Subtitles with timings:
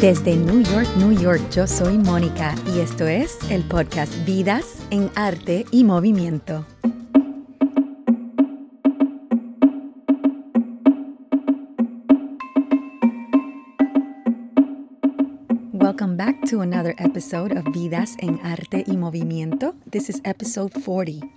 [0.00, 5.10] Desde New York, New York, yo soy Mónica y esto es el podcast Vidas en
[5.16, 6.64] Arte y Movimiento.
[15.72, 19.74] Welcome back to another episode of Vidas en Arte y Movimiento.
[19.90, 21.28] This is episode 40.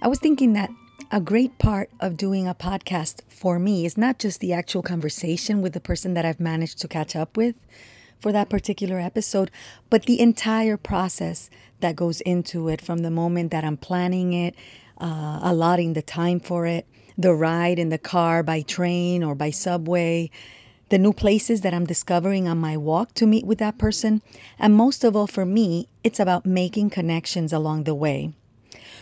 [0.00, 0.70] I was thinking that
[1.14, 5.62] a great part of doing a podcast for me is not just the actual conversation
[5.62, 7.54] with the person that I've managed to catch up with
[8.18, 9.52] for that particular episode,
[9.90, 14.56] but the entire process that goes into it from the moment that I'm planning it,
[14.98, 16.84] uh, allotting the time for it,
[17.16, 20.32] the ride in the car by train or by subway,
[20.88, 24.20] the new places that I'm discovering on my walk to meet with that person.
[24.58, 28.32] And most of all, for me, it's about making connections along the way.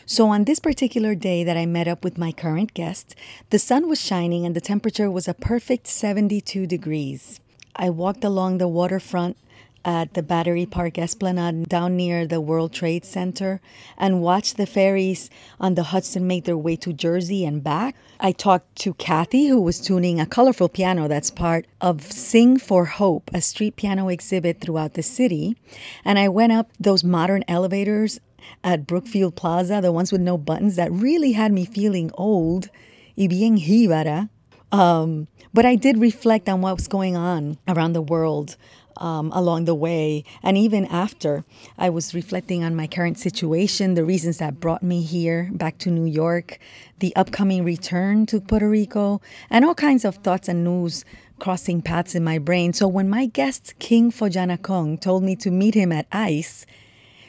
[0.04, 3.14] So, on this particular day that I met up with my current guest,
[3.50, 7.40] the sun was shining and the temperature was a perfect 72 degrees.
[7.76, 9.36] I walked along the waterfront
[9.84, 13.60] at the Battery Park Esplanade down near the World Trade Center
[13.96, 17.96] and watched the ferries on the Hudson make their way to Jersey and back.
[18.20, 22.84] I talked to Kathy, who was tuning a colorful piano that's part of Sing for
[22.84, 25.56] Hope, a street piano exhibit throughout the city.
[26.04, 28.20] And I went up those modern elevators
[28.64, 32.68] at Brookfield Plaza, the ones with no buttons that really had me feeling old
[33.16, 34.28] y bien jíbara.
[34.70, 38.56] Um, but I did reflect on what was going on around the world
[38.96, 40.24] um, along the way.
[40.42, 41.44] And even after,
[41.78, 45.90] I was reflecting on my current situation, the reasons that brought me here back to
[45.90, 46.58] New York,
[47.00, 51.04] the upcoming return to Puerto Rico, and all kinds of thoughts and news
[51.38, 52.72] crossing paths in my brain.
[52.72, 56.64] So when my guest, King Phojanakong, told me to meet him at ICE,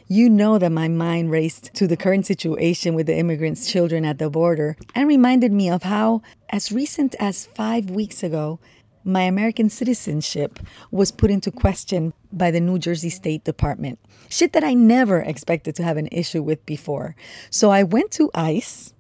[0.08, 4.18] you know that my mind raced to the current situation with the immigrants' children at
[4.18, 8.60] the border and reminded me of how, as recent as five weeks ago,
[9.04, 10.60] my American citizenship
[10.92, 14.00] was put into question by the New Jersey State Department.
[14.30, 17.16] Shit that I never expected to have an issue with before.
[17.50, 18.94] So I went to ICE,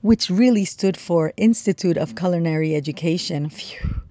[0.00, 3.48] which really stood for Institute of Culinary Education.
[3.48, 4.02] Phew.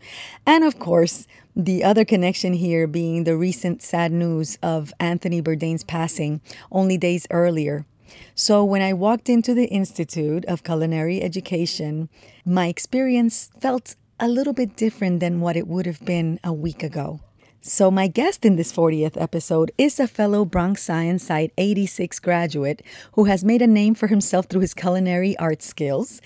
[0.45, 5.83] And of course, the other connection here being the recent sad news of Anthony Bourdain's
[5.83, 6.39] passing
[6.71, 7.87] only days earlier.
[8.35, 12.09] So, when I walked into the Institute of Culinary Education,
[12.45, 16.83] my experience felt a little bit different than what it would have been a week
[16.83, 17.21] ago.
[17.61, 22.83] So, my guest in this 40th episode is a fellow Bronx Science Site 86 graduate
[23.13, 26.21] who has made a name for himself through his culinary art skills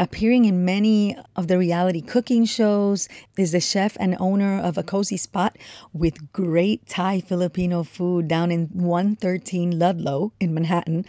[0.00, 4.82] appearing in many of the reality cooking shows, is the chef and owner of a
[4.82, 5.56] cozy spot
[5.92, 11.04] with great Thai Filipino food down in 113 Ludlow in Manhattan,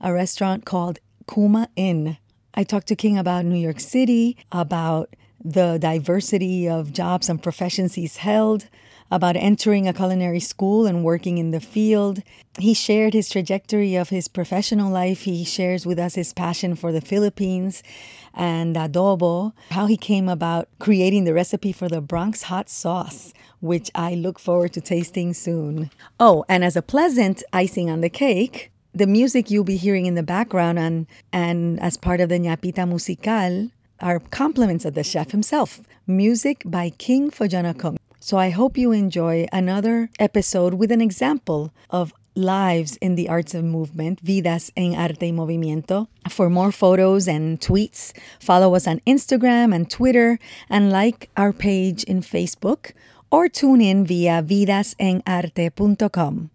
[0.00, 0.98] a restaurant called
[1.32, 2.18] Kuma Inn.
[2.54, 5.14] I talked to King about New York City, about
[5.44, 8.68] the diversity of jobs and professions he's held,
[9.10, 12.22] about entering a culinary school and working in the field.
[12.58, 15.22] He shared his trajectory of his professional life.
[15.22, 17.82] He shares with us his passion for the Philippines
[18.36, 23.90] and adobo, how he came about creating the recipe for the Bronx hot sauce, which
[23.94, 25.90] I look forward to tasting soon.
[26.20, 30.14] Oh, and as a pleasant icing on the cake, the music you'll be hearing in
[30.14, 33.70] the background and, and as part of the Ñapita Musical
[34.00, 35.80] are compliments of the chef himself.
[36.06, 37.96] Music by King Phojanakong.
[38.20, 43.54] So I hope you enjoy another episode with an example of lives in the arts
[43.54, 46.06] of movement, Vidas en Arte y Movimiento.
[46.28, 50.38] For more photos and tweets, follow us on Instagram and Twitter
[50.68, 52.92] and like our page in Facebook
[53.30, 56.50] or tune in via vidasenarte.com.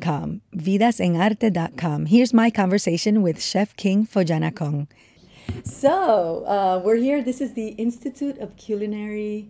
[0.00, 2.06] .com, vidasenarte.com.
[2.06, 4.86] Here's my conversation with Chef King Phojanakong.
[5.64, 7.22] So, uh, we're here.
[7.22, 9.48] This is the Institute of Culinary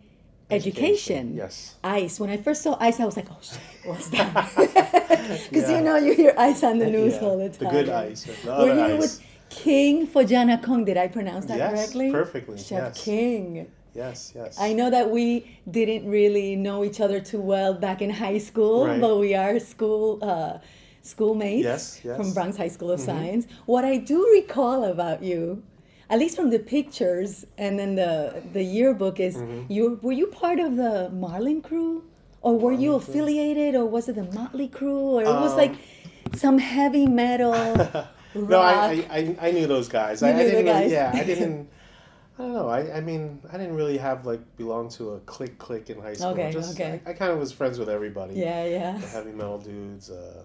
[0.50, 1.34] Education.
[1.36, 1.74] Yes.
[1.82, 2.20] ICE.
[2.20, 4.50] When I first saw ICE, I was like, oh shit, what's that?
[5.50, 7.58] Because you know, you hear ICE on the news Yeah, all the time.
[7.58, 9.00] the good ice, We're here ice.
[9.00, 10.84] with King Phojanakong.
[10.84, 12.10] Did I pronounce that Yes, correctly?
[12.12, 13.04] perfectly, Chef yes.
[13.04, 13.66] King.
[13.94, 14.56] Yes, yes.
[14.60, 18.86] I know that we didn't really know each other too well back in high school,
[18.86, 19.00] Right.
[19.00, 20.58] but we are school uh,
[21.02, 22.12] schoolmates Yes, yes.
[22.12, 22.22] Mm-hmm.
[22.22, 23.46] from Bronx High School of Science.
[23.66, 25.62] What I do recall about you,
[26.10, 29.72] at least from the pictures and then the the yearbook, is Mm-hmm.
[29.72, 32.04] you were you part of the Marlin crew,
[32.42, 35.74] or were you affiliated, or was it the Motley crew, or it was Um, like
[36.34, 37.52] some heavy metal?
[38.34, 38.60] no?
[38.60, 40.20] I, I, I, knew those guys.
[40.22, 40.90] You I, knew I the didn't guys.
[40.92, 41.68] Yeah, I didn't.
[42.36, 42.68] I don't know.
[42.68, 46.14] I, I mean, I didn't really have like belong to a clique clique in high
[46.14, 46.30] school.
[46.30, 47.00] Okay, Just, okay.
[47.06, 48.34] I, I kind of was friends with everybody.
[48.34, 48.98] yeah, yeah.
[48.98, 50.42] The heavy metal dudes, uh,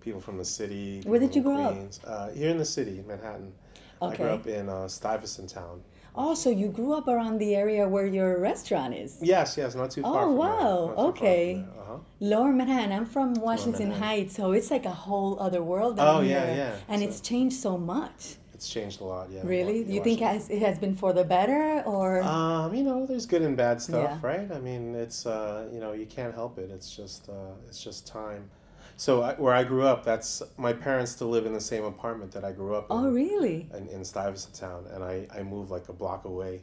[0.00, 1.00] people from the city.
[1.06, 1.76] Where did you grow up?
[2.04, 3.52] Uh, here in the city, Manhattan.
[4.00, 5.82] I grew up in uh, Stuyvesant Town.
[6.14, 9.18] Oh, so you grew up around the area where your restaurant is.
[9.22, 10.48] Yes, yes, not too far Oh, wow.
[10.48, 10.86] there.
[10.86, 11.64] Not from Okay.
[11.80, 11.96] Uh-huh.
[12.20, 12.92] Lower Manhattan.
[12.92, 16.38] I'm from Washington Heights, so it's like a whole other world down Oh, here.
[16.38, 16.76] yeah, yeah.
[16.88, 18.36] And So- it's changed so much.
[18.52, 19.42] It's changed a lot, yeah.
[19.44, 19.84] Really?
[19.84, 22.20] Do you think it has, it has been for the better or?
[22.22, 24.28] Um, you know, there's good and bad stuff, Yeah.
[24.28, 24.50] right?
[24.50, 26.68] I mean, it's uh, you know, you can't help it.
[26.72, 28.50] It's just uh, it's just time.
[28.98, 32.32] So I, where I grew up, that's my parents still live in the same apartment
[32.32, 32.96] that I grew up in.
[32.96, 33.70] oh, really?
[33.72, 36.62] in, in Stuyvesant Town, and I, I moved like a block away.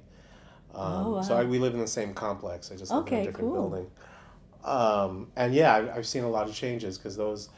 [0.73, 1.41] Um, Oh, So wow.
[1.41, 2.73] I, we live in the same complex.
[2.73, 3.69] I just live in a different cool.
[3.69, 3.91] building.
[4.65, 7.49] Um, and yeah, I, I've seen a lot of changes because those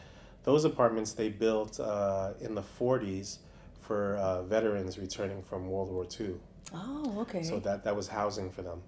[0.43, 3.39] those apartments they built uh, in the '40s
[3.81, 6.35] for uh, veterans returning from World War II.
[6.73, 7.41] Oh, okay.
[7.41, 8.81] So that that was housing for them.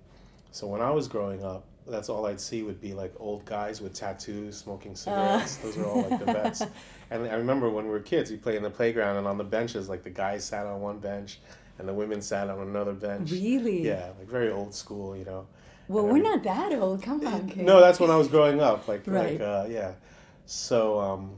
[0.51, 3.81] So when I was growing up, that's all I'd see would be like old guys
[3.81, 5.57] with tattoos, smoking cigarettes.
[5.57, 6.61] Those are all like the vets.
[7.11, 9.43] And I remember when we were kids, we played in the playground, and on the
[9.43, 11.39] benches, like the guys sat on one bench,
[11.79, 13.31] and the women sat on another bench.
[13.31, 13.85] really?
[13.85, 15.47] Yeah, like very old school, you know.
[15.87, 17.01] Well, And we're every- not that old.
[17.01, 17.65] Come on, kid.
[17.65, 18.87] No, that's when I was growing up.
[18.87, 19.39] Like, Right.
[19.39, 19.93] like, uh, yeah.
[20.45, 21.31] So, um,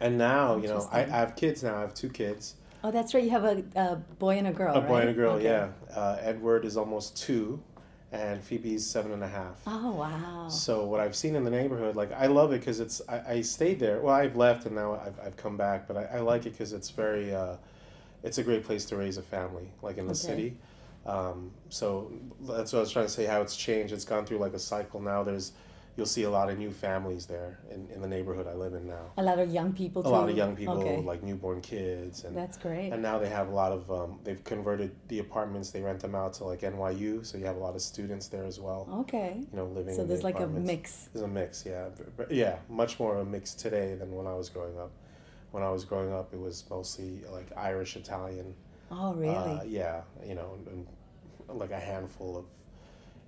[0.00, 1.76] and now, you know, I, I have kids now.
[1.76, 2.56] I have two kids.
[2.82, 3.24] Oh, that's right.
[3.24, 4.74] You have a, a boy and a girl.
[4.74, 5.44] A boy and a girl, Okay.
[5.44, 5.68] yeah.
[5.96, 7.62] Uh, Edward is almost two,
[8.14, 9.56] and Phoebe's seven and a half.
[9.66, 10.48] Oh, wow.
[10.48, 13.40] So what I've seen in the neighborhood, like I love it because it's I, I
[13.40, 14.00] stayed there.
[14.00, 16.72] Well, I've left and now I've, I've come back, but I, I like it because
[16.72, 17.56] it's very, uh,
[18.22, 20.20] it's a great place to raise a family, like in the Okay.
[20.20, 20.56] city.
[21.06, 22.12] Um, so
[22.42, 23.24] that's what I was trying to say.
[23.26, 23.92] How it's changed.
[23.92, 25.00] It's gone through like a cycle.
[25.00, 25.52] Now there's,
[25.96, 28.86] you'll see a lot of new families there in, in the neighborhood I live in
[28.88, 29.12] now.
[29.16, 30.10] A lot of young people A too.
[30.10, 31.00] lot of young people, Okay.
[31.02, 32.92] like newborn kids, and That's great.
[32.92, 35.70] and now they have a lot of um, they've converted the apartments.
[35.70, 38.44] They rent them out to like NYU, so you have a lot of students there
[38.44, 38.88] as well.
[39.02, 39.36] okay.
[39.52, 39.94] You know, living.
[39.94, 41.08] So there's the like a mix.
[41.12, 41.88] There's a mix, yeah,
[42.30, 44.90] yeah, much more of a mix today than when I was growing up.
[45.52, 48.54] When I was growing up, it was mostly like Irish, Italian.
[48.90, 49.32] Oh, really?
[49.34, 50.86] Uh, yeah, you know, and,
[51.48, 52.44] and like a handful of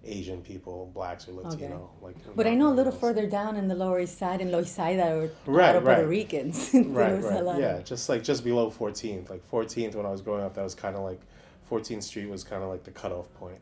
[0.06, 1.90] Asian people, blacks or Latino.
[2.00, 3.00] Like, but I know a little most.
[3.00, 6.06] further down in the Lower East Side in Loisaida or Right, of Puerto.
[6.06, 6.70] Ricans.
[6.74, 9.28] Right, right, yeah, just like just below 14th.
[9.28, 11.20] Like 14th, when I was growing up, that was kind of like
[11.70, 13.58] 14th Street was kind of like the cutoff point,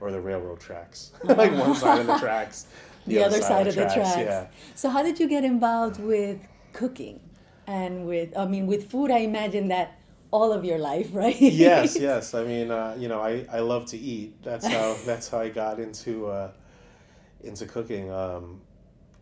[0.00, 1.12] or the railroad tracks.
[1.24, 2.66] like one side of the tracks,
[3.06, 4.16] the, other side of the tracks.
[4.16, 4.46] Yeah.
[4.74, 6.38] So how did you get involved with
[6.72, 7.20] cooking
[7.66, 9.10] and with I mean with food?
[9.10, 9.97] I imagine that
[10.30, 11.40] all of your life, right?
[11.40, 12.34] yes, yes.
[12.34, 14.42] I mean, uh, you know, I, I love to eat.
[14.42, 16.50] That's how that's how I got into uh,
[17.42, 18.10] into cooking.
[18.10, 18.60] Um,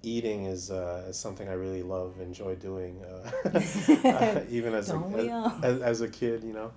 [0.02, 3.58] eating is uh, is something I really love, enjoy doing, uh,
[4.08, 5.58] uh, even as a, Don't we all?
[5.62, 6.72] as, as a kid, you know.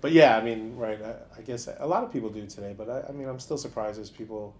[0.00, 1.00] But yeah, I mean, right?
[1.02, 3.58] I, I guess a lot of people do today, but I, I mean, I'm still
[3.58, 4.54] surprised there's people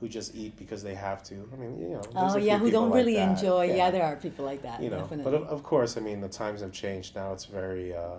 [0.00, 1.48] who just eat because they have to.
[1.52, 2.02] I mean, you know.
[2.16, 3.38] Oh yeah, who don't like really that.
[3.38, 3.74] enjoy.
[3.74, 3.90] Yeah.
[3.90, 4.82] there are people like that.
[4.82, 5.24] you know definitely.
[5.24, 8.16] but of, of course i mean the times have changed now it's very uh,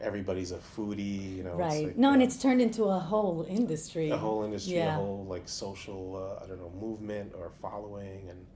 [0.00, 1.86] everybody's a foodie you know it's right.
[1.86, 4.10] like, no, and it's turned into a whole industry.
[4.10, 8.46] a whole industry a whole like social uh, i don't know movement or following and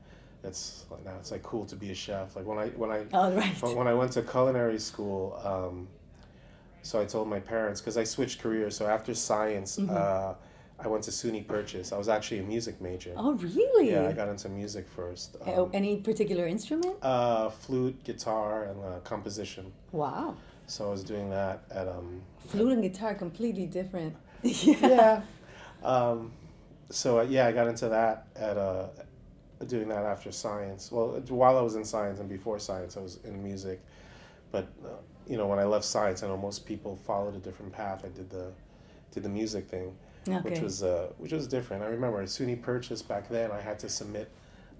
[0.42, 3.04] it's like now it's like cool to be a chef like when i when i
[3.12, 3.54] Oh right.
[3.62, 5.88] when when i went to culinary school um,
[6.82, 9.94] so i told my parents because i switched careers so after science Mm-hmm.
[9.96, 10.34] uh,
[10.84, 13.90] i went to suny purchase i was actually a music major Oh really?
[13.90, 16.96] yeah i got into music first um, Oh, Any particular instrument?
[17.02, 20.36] uh, flute guitar and uh, composition Wow.
[20.66, 24.14] So I was doing that at um Flute and guitar completely different.
[24.42, 24.76] yeah.
[24.82, 25.22] yeah.
[25.82, 26.32] Um,
[26.90, 28.88] so uh, yeah, I got into that at uh
[29.66, 30.92] doing that after science.
[30.92, 33.80] Well, while I was in science and before science, I was in music.
[34.52, 34.88] But uh,
[35.26, 38.02] you know, when I left science, I know most people followed a different path.
[38.04, 38.52] I did the
[39.10, 39.96] did the music thing,
[40.42, 41.82] which was uh, which was different.
[41.82, 44.30] I remember at SUNY Purchase back then, I had to submit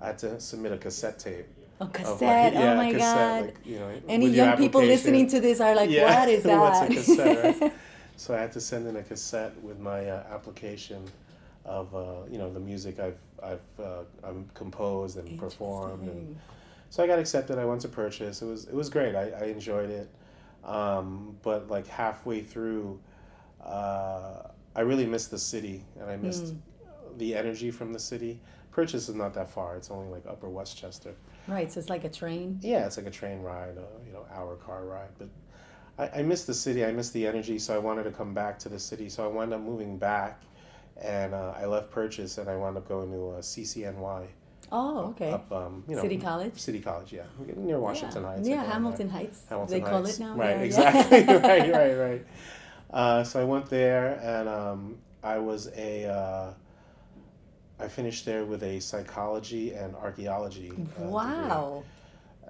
[0.00, 1.47] I had to submit a cassette tape.
[1.81, 2.54] A of, cassette.
[2.54, 3.45] like, yeah, oh my cassette, god.
[3.47, 6.90] like, you know, Any young people listening to this are like, Yeah, what is that?
[6.90, 7.73] cassette, right?
[8.16, 11.04] So I had to send in a cassette with my uh, application
[11.64, 16.37] of uh, you know the music I've I've uh, I'm composed and performed, and
[16.90, 17.59] so I got accepted.
[17.59, 18.40] I went to purchase.
[18.40, 19.16] It was it was great.
[19.16, 20.09] I, I enjoyed it,
[20.62, 23.00] um, but like halfway through,
[23.64, 24.43] uh,
[24.76, 27.19] I really missed the city, and I missed Hmm.
[27.19, 28.38] the energy from the city.
[28.71, 29.76] Purchase is not that far.
[29.76, 31.14] It's only like Upper Westchester.
[31.47, 32.59] Right, so it's like a train.
[32.63, 35.11] Yeah, it's like a train ride, a you know hour car ride.
[35.19, 35.29] But
[35.99, 36.85] I, I miss the city.
[36.85, 37.59] I miss the energy.
[37.59, 39.09] So I wanted to come back to the city.
[39.09, 40.43] So I wound up moving back,
[41.01, 44.27] and uh, I left Purchase, and I wound up going to uh, CCNY.
[44.73, 45.31] Oh, okay.
[45.31, 46.59] Up, um, you know, City College?
[46.59, 47.23] City College, yeah,
[47.57, 48.29] near Washington yeah.
[48.29, 48.49] Heights.
[48.49, 49.19] Yeah, Hamilton there.
[49.19, 49.43] Heights.
[49.49, 50.35] Hamilton they call it now.
[50.35, 51.19] Right, yeah, exactly.
[51.19, 51.33] Yeah.
[51.47, 52.27] right, right, right.
[52.91, 56.55] Uh, so I went there, and um, I was a.
[57.78, 60.71] I finished there with a psychology and archaeology.
[60.71, 61.07] Uh, degree.
[61.07, 61.83] wow.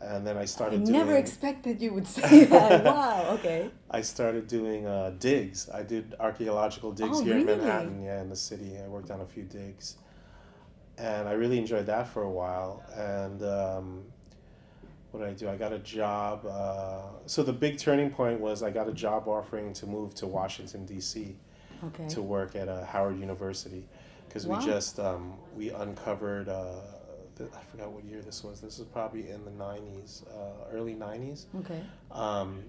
[0.01, 0.87] and then I I started.
[0.87, 2.85] never doing, expected you would say that.
[2.95, 3.31] wow.
[3.39, 3.71] Okay.
[3.91, 5.71] I started doing uh, digs.
[5.73, 7.47] I did archaeological digs Oh, here in?
[7.47, 8.77] Manhattan, yeah, in the city.
[8.83, 9.97] I worked on a few digs,
[10.99, 12.83] and I really enjoyed that for a while.
[12.95, 14.03] And um,
[15.11, 15.49] what did I do?
[15.49, 16.45] I got a job.
[16.45, 20.27] Uh, so the big turning point was I got a job offering to move to
[20.27, 21.37] Washington D.C.
[21.87, 22.09] Okay.
[22.09, 23.87] to work at uh, Howard University
[24.29, 24.59] because Wow.
[24.59, 26.49] we just um, we uncovered.
[26.49, 26.81] Uh,
[27.37, 28.61] the, I forgot what year this was.
[28.61, 31.83] This is probably in the '90s, uh, early '90s Okay.
[32.13, 32.63] um,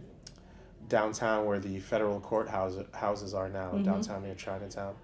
[0.90, 3.84] downtown where the federal courthouse houses are now, Mhm.
[3.84, 4.96] downtown near Chinatown.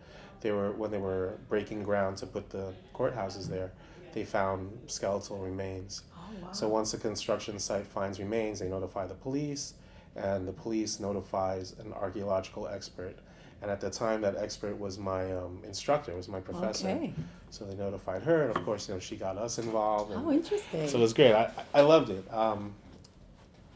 [0.41, 3.71] They were when they were breaking ground to put the courthouses there.
[4.13, 6.03] They found skeletal remains.
[6.17, 6.51] Oh wow.
[6.51, 9.75] So once the construction site finds remains, they notify the police,
[10.15, 13.15] and the police notifies an archaeological expert.
[13.61, 16.87] And at the time, that expert was my um, instructor, was my professor.
[16.89, 17.13] Okay.
[17.51, 20.11] So they notified her, and of course, you know, she got us involved.
[20.11, 20.87] And How interesting.
[20.87, 21.33] so it was great.
[21.33, 22.23] I, I loved it.
[22.33, 22.73] Um,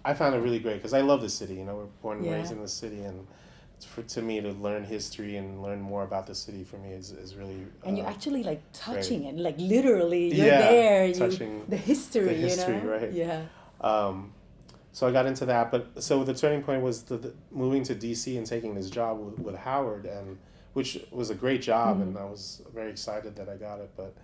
[0.03, 1.55] I found it really great because I love the city.
[1.55, 2.33] You know, we're born and Yeah.
[2.35, 3.27] raised in the city, and
[3.85, 7.11] for, to me to learn history and learn more about the city for me is,
[7.11, 7.67] is really.
[7.83, 11.05] and you're uh, actually like touching it, like literally, you're Yeah, there.
[11.07, 12.89] You, touching the history, the history, you know.
[12.89, 13.11] right.
[13.11, 13.41] Yeah.
[13.81, 14.31] Um,
[14.95, 17.93] so I got into that, but so the turning point was the, the moving to
[17.93, 20.37] DC and taking this job with, with Howard, and
[20.71, 23.91] which was a great job, and I was very excited that I got it.
[23.97, 24.15] But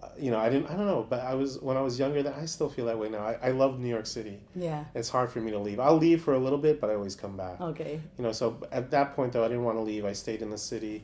[0.00, 0.70] uh, you know, I didn't.
[0.70, 2.22] I don't know, but I was when I was younger.
[2.22, 3.18] That I still feel that way now.
[3.18, 4.38] I, I love New York City.
[4.54, 4.84] Yeah.
[4.94, 5.80] It's hard for me to leave.
[5.80, 7.60] I'll leave for a little bit, but I always come back.
[7.60, 8.00] Okay.
[8.16, 10.04] You know, so at that point though, I didn't want to leave.
[10.04, 11.02] I stayed in the city,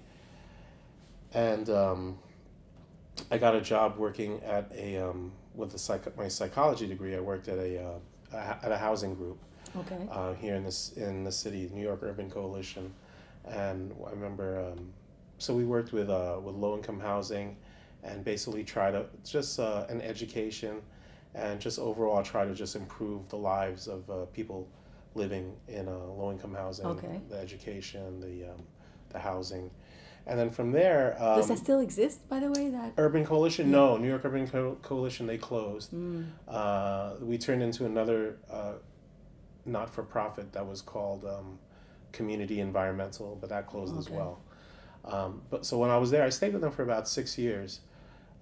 [1.33, 2.19] and um,
[3.33, 7.17] I got a job working at a um, with the psych- my psychology degree.
[7.17, 8.01] I worked at a, uh, a
[8.35, 9.39] at a housing group
[9.77, 10.09] Okay.
[10.11, 12.93] uh, here in this in the city, New York Urban Coalition,
[13.45, 14.61] and I remember.
[14.73, 14.93] Um,
[15.39, 17.57] so we worked with uh, with low income housing,
[18.05, 20.81] and basically try to just uh, an education,
[21.35, 24.69] and just overall try to just improve the lives of uh, people
[25.17, 27.21] living in uh, low income housing, Okay.
[27.29, 28.63] the education, the um,
[29.11, 29.71] the housing,
[30.27, 31.17] and then from there.
[31.19, 32.71] Um, Does that still exist, by the way?
[32.71, 32.93] That.
[32.97, 33.71] Urban Coalition?
[33.71, 35.27] No, New York Urban Co- Coalition.
[35.27, 35.93] They closed.
[35.93, 36.27] Mm.
[36.49, 38.73] Uh, we turned into another uh,
[39.67, 41.59] not for profit that was called um,
[42.13, 44.41] Community Environmental, but that closed as well.
[45.05, 47.81] Um, but so when I was there, I stayed with them for about six years.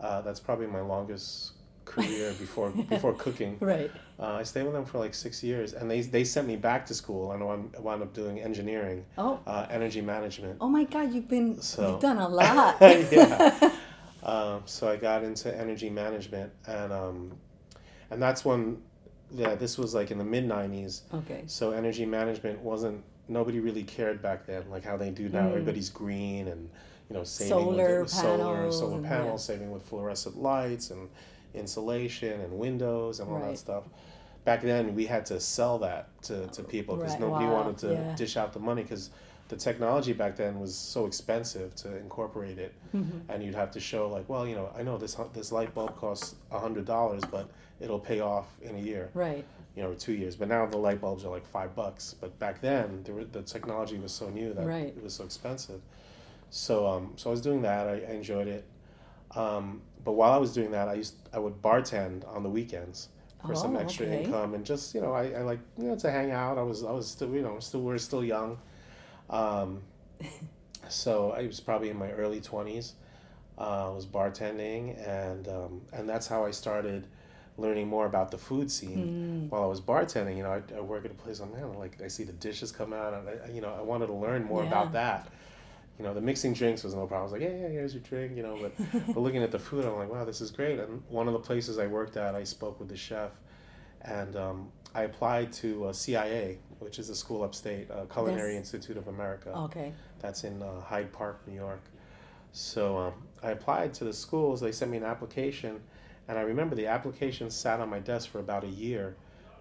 [0.00, 1.52] Uh, that's probably my longest
[1.84, 3.56] career before before cooking.
[3.60, 3.90] Right.
[4.18, 6.86] Uh, I stayed with them for like six years, and they they sent me back
[6.86, 9.40] to school, and I wound, up doing engineering, Oh.
[9.46, 10.58] uh, energy management.
[10.60, 11.12] Oh my God!
[11.12, 11.60] You've been.
[11.60, 12.76] So- You've done a lot.
[12.80, 13.72] yeah.
[14.22, 17.32] Um, so I got into energy management, and um,
[18.08, 18.80] and that's when,
[19.32, 21.00] yeah, this was like in the mid '90s.
[21.12, 21.42] okay.
[21.46, 25.40] So energy management wasn't nobody really cared back then, like how they do now.
[25.46, 25.48] Mm.
[25.50, 26.70] Everybody's green and
[27.10, 29.54] you know saving Solar with, with solar, panels solar panels, yeah.
[29.54, 31.08] saving with fluorescent lights and
[31.54, 33.50] insulation and windows and all Right.
[33.50, 33.84] that stuff.
[34.44, 37.20] Back then, we had to sell that to, to people because Right.
[37.20, 37.52] nobody Wow.
[37.54, 38.14] wanted to Yeah.
[38.16, 39.10] dish out the money because
[39.48, 43.30] the technology back then was so expensive to incorporate it, Mm-hmm.
[43.30, 45.94] and you'd have to show like, well, you know, I know this this light bulb
[45.96, 47.48] costs a hundred dollars, but
[47.80, 49.44] it'll pay off in a year Right.
[49.76, 50.36] you know, two years.
[50.36, 52.14] But now the light bulbs are like five bucks.
[52.20, 54.88] But back then, there were, the technology was so new that Right.
[54.96, 55.80] it was so expensive.
[56.50, 57.86] So, um, so I was doing that.
[57.88, 58.64] I, I enjoyed it.
[59.34, 63.08] Um, but while I was doing that, I used I would bartend on the weekends
[63.46, 64.24] for some Oh, extra okay.
[64.24, 66.58] income and just you know I, I like you know to hang out.
[66.58, 68.58] I was I was still you know still we are still young.
[69.30, 69.82] Um,
[70.88, 72.94] so I was probably in my early twenties.
[73.58, 77.06] Uh, I was bartending and um, and that's how I started
[77.58, 79.50] learning more about the food scene Mm.
[79.50, 80.36] while I was bartending.
[80.36, 81.40] You know, I, I work at a place.
[81.40, 84.06] I'm man, like I see the dishes come out, and I, you know, I wanted
[84.08, 84.68] to learn more Yeah.
[84.68, 85.28] about that.
[85.98, 87.20] You know, the mixing drinks was no problem.
[87.20, 88.36] I was like, yeah, yeah, here's your drink.
[88.36, 90.78] You know, but but looking at the food, I'm like, wow, this is great.
[90.78, 93.32] And one of the places I worked at, I spoke with the chef,
[94.02, 98.96] and um, I applied to uh, CIA, which is a school upstate, uh, Culinary Institute
[98.96, 99.50] of America.
[99.50, 99.92] Okay.
[100.20, 101.82] That's in uh, Hyde Park, New York.
[102.52, 104.60] So um, I applied to the schools.
[104.60, 105.80] They sent me an application,
[106.28, 109.16] and I remember the application sat on my desk for about a year,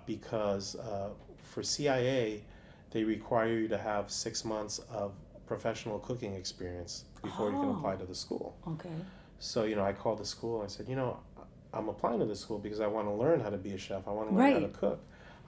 [0.06, 2.44] because uh, for CIA,
[2.92, 5.14] they require you to have six months of
[5.56, 7.78] professional cooking experience before you can Oh.
[7.78, 8.56] apply to the school.
[8.66, 8.98] Okay.
[9.40, 11.20] So you know, I called the school and I said, you know,
[11.74, 14.08] I'm applying to this school because I want to learn how to be a chef.
[14.08, 15.00] I want to learn how to cook.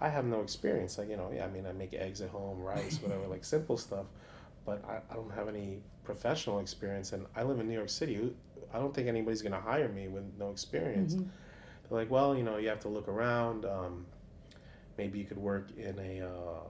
[0.02, 0.98] I have no experience.
[0.98, 3.78] Like you know, yeah, I mean, I make eggs at home, rice, whatever, like simple
[3.78, 4.08] stuff.
[4.66, 8.36] But I, I don't have any professional experience, and I live in New York City.
[8.74, 11.16] I don't think anybody's gonna hire me with no experience.
[11.16, 11.28] Mhm.
[11.84, 13.64] They're like, well, you know, you have to look around.
[13.66, 14.06] Um,
[14.98, 16.64] maybe you could work in a uh,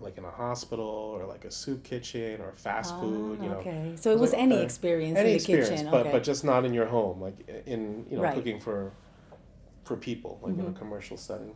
[0.00, 3.38] like in a hospital or like a soup kitchen or fast food.
[3.40, 3.94] Ah, You know, Okay.
[3.96, 5.90] So it was like, any uh, experience any in the experience, kitchen.
[5.90, 6.12] but okay.
[6.12, 8.34] but just not in your home, like in you know Right.
[8.34, 8.92] cooking for
[9.84, 11.54] for people, like in a commercial setting.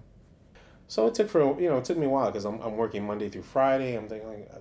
[0.89, 3.07] So it took for you know it took me a while because I'm, I'm working
[3.07, 3.97] Monday through Friday.
[3.97, 4.59] I'm thinking like, uh,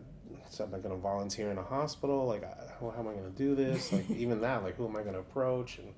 [0.50, 2.28] so am I going to volunteer in a hospital?
[2.28, 2.44] Like,
[2.80, 3.92] how, how am I going to do this?
[3.92, 5.80] Like even that, like who am I going to approach?
[5.80, 5.94] And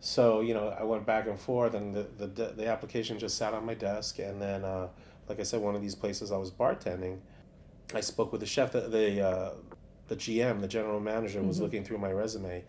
[0.00, 3.36] so you know I went back and forth, and the the, the, the application just
[3.36, 4.88] sat on my desk, and then uh,
[5.28, 7.18] like I said, one of these places I was bartending,
[7.94, 9.50] I spoke with the chef, the the, uh,
[10.08, 12.64] the GM, the general manager was looking through my resume.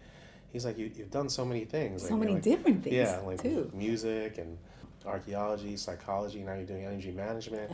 [0.51, 2.01] He's like, you, you've done so many things.
[2.03, 3.71] So Like, many like- different things yeah, like too.
[3.73, 4.57] music and
[5.05, 6.39] archaeology, psychology.
[6.43, 7.71] Now you're doing energy management,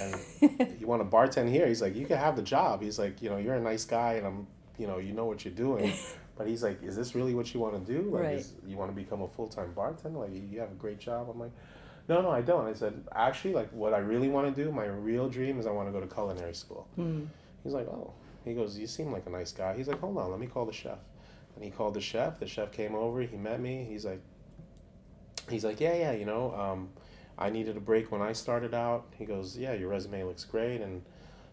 [0.00, 0.14] and
[0.80, 1.66] you want to bartend here.
[1.66, 2.82] He's like, you can have the job.
[2.82, 4.46] He's like, you know, you're a nice guy, and I'm,
[4.78, 5.92] you know, you know what you're doing.
[6.36, 8.10] But he's like, is this really what you want to do?
[8.10, 8.34] Like, Right.
[8.38, 10.18] is, you want to become a full time bartender?
[10.18, 11.28] Like, you have a great job.
[11.30, 11.52] I'm like,
[12.08, 12.66] no, no, I don't.
[12.66, 15.70] I said, actually, like, what I really want to do, my real dream is I
[15.70, 16.86] want to go to culinary school.
[16.96, 17.24] Hmm.
[17.62, 18.12] He's like, oh.
[18.44, 19.74] He goes, you seem like a nice guy.
[19.74, 20.98] He's like, hold on, let me call the chef.
[21.54, 22.38] And he called the chef.
[22.38, 23.22] The chef came over.
[23.22, 23.86] He met me.
[23.88, 24.20] He's like,
[25.48, 26.90] he's like, yeah, yeah, you know, um,
[27.38, 29.06] I needed a break when I started out.
[29.16, 31.02] He goes, yeah, your resume looks great, and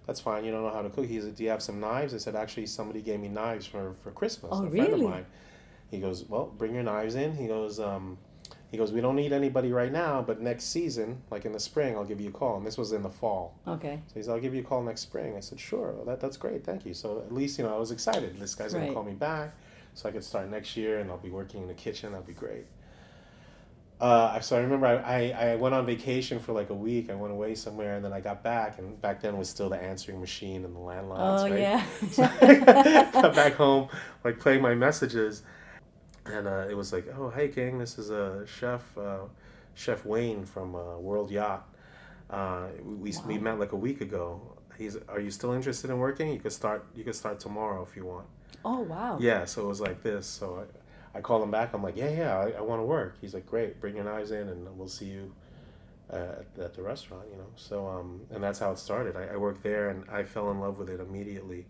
[0.06, 0.44] that's fine.
[0.44, 1.06] You don't know how to cook.
[1.06, 2.14] He's like, do you have some knives?
[2.14, 4.52] I said, actually, somebody gave me knives for for Christmas.
[4.54, 5.26] Oh, a friend of mine.
[5.90, 7.36] He goes, well, bring your knives in.
[7.36, 8.18] He goes, um,
[8.72, 11.96] he goes, we don't need anybody right now, but next season, like in the spring,
[11.96, 12.56] I'll give you a call.
[12.56, 13.60] And this was in the fall.
[13.68, 14.00] Okay.
[14.08, 15.36] So he's, I'll give you a call next spring.
[15.36, 15.92] I said, sure.
[15.92, 16.64] Well, that, that's great.
[16.64, 16.94] Thank you.
[16.94, 18.40] So at least, you know, I was excited.
[18.40, 19.54] This guy's going to call me back
[19.94, 22.14] so I could start next year and I'll be working in the kitchen.
[22.14, 22.66] That'd be great.
[24.00, 27.12] Uh, so I remember I, I, I went on vacation for like a week.
[27.12, 29.78] I went away somewhere and then I got back and back then was still the
[29.78, 31.60] answering machine and the landlines, Oh right?
[31.60, 31.86] yeah.
[32.10, 33.90] So I got back home,
[34.24, 35.44] like playing my messages,
[36.26, 39.26] and uh, it was like, "Oh, hey, gang, this is uh, Chef uh,
[39.74, 41.68] Chef Wayne from uh, World Yacht.
[42.30, 44.58] Uh, we we met like a week ago.
[44.78, 46.32] He's, are you still interested in working?
[46.32, 46.86] You could start.
[46.96, 48.28] You could start tomorrow if you want.
[48.66, 49.18] oh wow.
[49.20, 49.46] Yeah.
[49.46, 50.26] So it was like this.
[50.28, 50.66] So
[51.14, 51.74] I, I called him back.
[51.74, 53.18] I'm like, yeah, yeah, I, I want to work.
[53.20, 55.34] He's like, great, bring your knives in, and we'll see you.
[56.12, 59.16] Uh, at, at the restaurant, you know, so um, and that's how it started.
[59.16, 61.66] I, I worked there, and I fell in love with it immediately.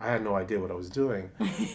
[0.00, 1.28] I had no idea what I was doing,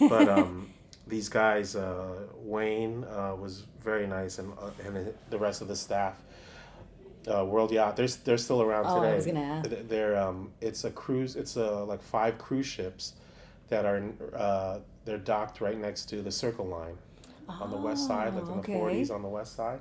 [0.08, 0.70] but um,
[1.06, 5.76] these guys, uh, Wayne uh, was very nice, and uh, and the rest of the
[5.76, 6.16] staff.
[7.28, 9.16] Uh, World Yacht, they're they're still around Oh, I today.
[9.16, 9.70] was gonna ask.
[9.88, 11.34] They're um, it's a cruise.
[11.36, 13.14] It's a like five cruise ships
[13.68, 14.02] that are
[14.34, 16.96] uh, they're docked right next to the Circle Line
[17.48, 18.72] on the west side, like in Oh, okay.
[18.74, 19.80] the forties on the west side.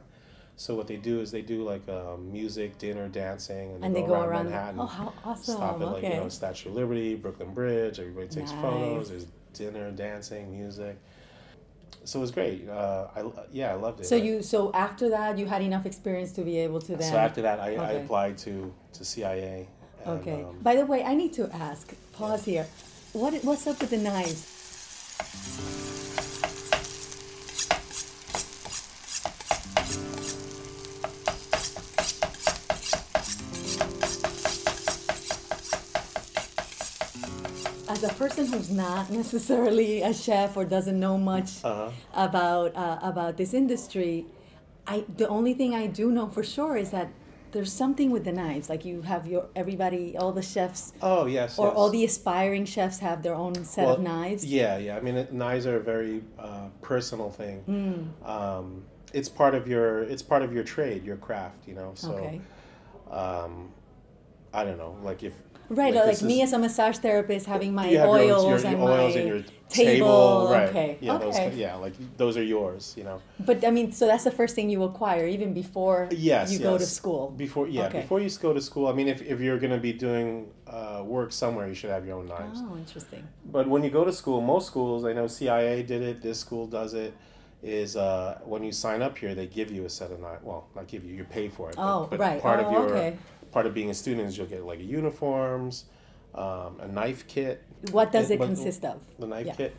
[0.57, 4.01] So what they do is they do like um, music, dinner, dancing, and, And they,
[4.03, 4.79] go, around, around- Manhattan.
[4.79, 7.99] oh, how awesome, Stop at like you know Statue of Liberty, Brooklyn Bridge.
[7.99, 8.61] Everybody takes Nice.
[8.61, 9.09] photos.
[9.09, 10.97] There's dinner, dancing, music.
[12.05, 12.69] So it was great.
[12.69, 14.05] Uh, I yeah, I loved it.
[14.05, 17.11] So you so after that you had enough experience to be able to then.
[17.11, 19.67] so after that, I, I applied to to CIA.
[20.05, 20.43] And, Okay.
[20.43, 21.93] um, By the way, I need to ask.
[22.13, 22.67] Pause here.
[23.13, 25.83] What what's up with the knives?
[38.05, 41.89] A person who's not necessarily a chef or doesn't know much Uh-huh.
[42.13, 44.25] about uh, about this industry,
[44.87, 47.09] I the only thing I do know for sure is that
[47.51, 48.69] there's something with the knives.
[48.69, 51.57] Like you have your everybody, all the chefs, oh yes.
[51.57, 51.75] or yes.
[51.77, 54.43] all the aspiring chefs have their own set of knives.
[54.45, 54.97] Yeah, yeah.
[54.97, 57.59] I mean, it, knives are a very uh, personal thing.
[57.61, 58.29] Hmm.
[58.29, 61.67] Um, it's part of your it's part of your trade, your craft.
[61.67, 62.41] You know, so okay.
[63.09, 63.71] um,
[64.55, 65.33] I don't know, like if
[65.67, 68.49] Right, like like, me is- as a massage therapist having my you your, oils, own-
[68.49, 70.47] your, and your oils my and your table.
[70.51, 70.69] right?
[70.69, 70.97] Okay.
[71.01, 71.49] Yeah, okay.
[71.49, 72.93] those, yeah, like those are yours.
[72.95, 73.19] You know.
[73.39, 76.51] But I mean, so that's the first thing you acquire even before Yes.
[76.53, 76.91] you go to yes.
[76.93, 77.31] school.
[77.35, 78.01] Before yeah, Okay.
[78.01, 78.87] before you go to school.
[78.87, 82.17] I mean, if, if you're gonna be doing uh, work somewhere, you should have your
[82.19, 82.59] own knives.
[82.61, 83.23] Oh, interesting.
[83.51, 86.67] But when you go to school, most schools, I know CIA did it, this school
[86.67, 87.11] does it,
[87.63, 90.43] is uh, when you sign up here, they give you a set of knives.
[90.43, 91.75] Well, not give you, you pay for it.
[91.79, 92.41] Oh, but, but right.
[92.41, 93.17] Part Oh, of your okay.
[93.55, 95.85] Part of being a student is you'll get like uniforms,
[96.35, 97.63] um, a knife kit.
[97.91, 98.99] What does it but- consist of?
[99.17, 99.53] The knife Yeah.
[99.55, 99.75] kit.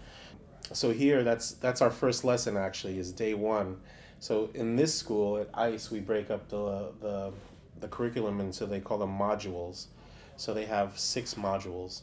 [0.72, 3.76] So here, that's that's our first lesson actually is day one.
[4.18, 7.32] So in this school at ICE, we break up the the
[7.78, 9.88] the curriculum into they call them modules.
[10.36, 12.00] So they have six modules.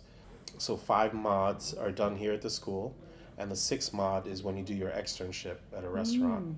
[0.59, 2.93] So five mods are done here at the school,
[3.39, 6.55] and the sixth mod is when you do your externship at a restaurant.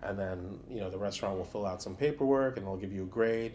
[0.00, 3.04] And then you know the restaurant will fill out some paperwork and they'll give you
[3.04, 3.52] a grade.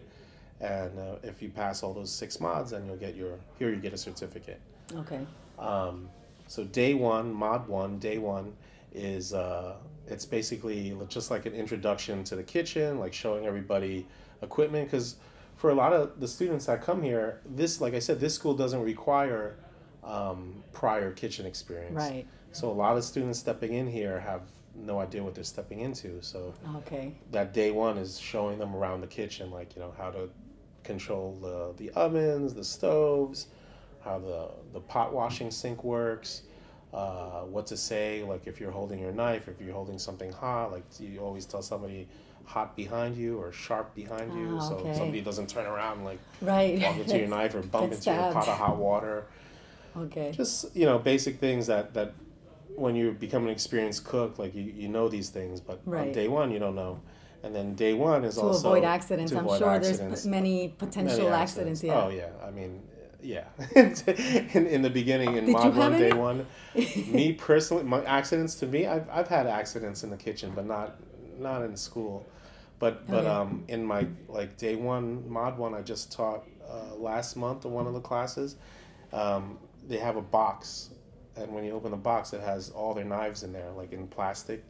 [0.62, 3.78] And uh, if you pass all those six mods, then you'll get your here you
[3.78, 4.62] get a certificate.
[4.96, 5.26] Okay.
[5.58, 6.08] Um,
[6.48, 8.54] so day one, mod one, day one
[8.94, 9.76] is uh,
[10.08, 14.06] it's basically just like an introduction to the kitchen, like showing everybody
[14.44, 14.86] equipment.
[14.86, 15.16] Because
[15.56, 18.54] for a lot of the students that come here, this, like I said, this school
[18.54, 19.56] doesn't require
[20.04, 21.96] um, prior kitchen experience.
[21.96, 22.28] Right.
[22.52, 24.42] So a lot of students stepping in here have
[24.76, 26.22] no idea what they're stepping into.
[26.22, 27.14] So Okay.
[27.32, 30.30] that day one is showing them around the kitchen, like you know how to
[30.84, 33.48] control the the ovens, the stoves,
[34.02, 36.44] how the the pot washing sink works,
[36.94, 40.72] uh, what to say, like if you're holding your knife, if you're holding something hot,
[40.72, 42.08] like you always tell somebody
[42.46, 44.94] hot behind you or sharp behind you, Ah, so okay.
[44.98, 46.82] somebody doesn't turn around and, like Right.
[46.82, 49.26] walk into your knife or bump into your pot of hot water.
[49.96, 50.32] Okay.
[50.32, 52.14] Just you know basic things that that
[52.76, 56.28] when you become an experienced cook, like you, you know these things, but on day
[56.28, 57.02] one you don't know.
[57.44, 59.32] And then day one is to also avoid accidents.
[59.32, 60.00] to I'm avoid sure accidents.
[60.00, 61.84] there's p- many potential Many accidents.
[61.84, 62.04] Yeah.
[62.04, 62.82] Oh yeah, I mean,
[63.22, 63.46] yeah.
[63.76, 66.46] in, in the beginning, in Did mod one, day one,
[67.08, 70.96] me personally, my accidents to me, I've, I've had accidents in the kitchen, but not
[71.40, 72.26] not in school.
[72.80, 73.28] But but Okay.
[73.28, 77.72] um in my like day one mod one, I just taught uh, last month in
[77.72, 78.56] one of the classes.
[79.14, 80.90] Um, they have a box,
[81.36, 84.08] and when you open the box, it has all their knives in there, like in
[84.08, 84.64] plastic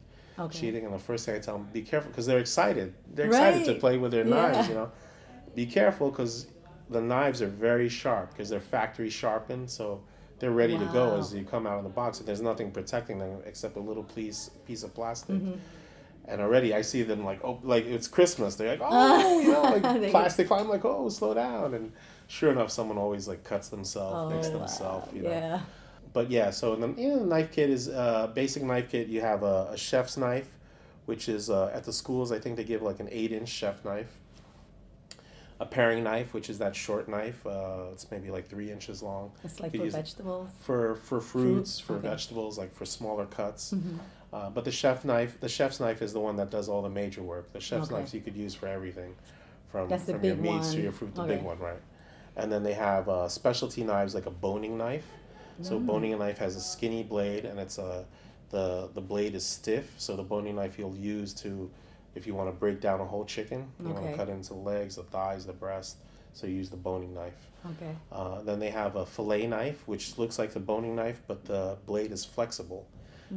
[0.46, 0.60] Okay.
[0.60, 0.86] cheating.
[0.86, 2.94] And the first thing I tell them, be careful, because they're excited.
[3.14, 4.36] They're excited to play with their Yeah.
[4.52, 4.68] knives.
[4.70, 4.92] You know,
[5.56, 6.48] be careful because
[6.90, 10.02] the knives are very sharp because they're factory sharpened, so
[10.40, 12.20] they're ready to go as you come out of the box.
[12.20, 15.36] And there's nothing protecting them except a little piece piece of plastic.
[15.36, 15.54] Mm-hmm.
[16.26, 18.56] And already I see them like oh like it's Christmas.
[18.56, 20.52] They're like oh you know like get- plastic.
[20.52, 21.92] I'm like oh slow down and.
[22.28, 24.58] Sure enough, someone always like cuts themselves, nicks Oh, wow.
[24.60, 25.60] themselves, you know Yeah.
[26.14, 29.08] But yeah, so the you know, the knife kit is uh, basic knife kit.
[29.08, 30.48] You have a, a chef's knife,
[31.06, 32.32] which is uh, at the schools.
[32.32, 34.12] I think they give like an eight inch chef knife.
[35.60, 37.46] A paring knife, which is that short knife.
[37.46, 39.32] Uh, it's maybe like three inches long.
[39.44, 40.50] It's like for vegetables.
[40.62, 42.08] For for fruits, for okay.
[42.10, 43.74] vegetables, like for smaller cuts.
[43.74, 44.00] Mhm.
[44.34, 46.90] Uh, but the chef knife, the chef's knife is the one that does all the
[46.90, 47.52] major work.
[47.54, 47.98] The chef's Okay.
[48.00, 49.14] knives you could use for everything,
[49.68, 51.14] from from your meats to your fruit.
[51.14, 51.36] The Okay.
[51.36, 51.82] big one, right?
[52.36, 55.06] And then they have uh, specialty knives like a boning knife.
[55.62, 55.86] So Mm.
[55.86, 58.06] boning knife has a skinny blade, and it's a
[58.50, 59.94] the the blade is stiff.
[59.98, 61.72] So the boning knife you'll use to,
[62.16, 64.60] if you want to break down a whole chicken, you want to cut into the
[64.60, 65.98] legs, the thighs, the breast.
[66.34, 67.50] So you use the boning knife.
[67.66, 67.96] Okay.
[68.12, 71.78] Uh, then they have a fillet knife, which looks like the boning knife, but the
[71.86, 72.88] blade is flexible.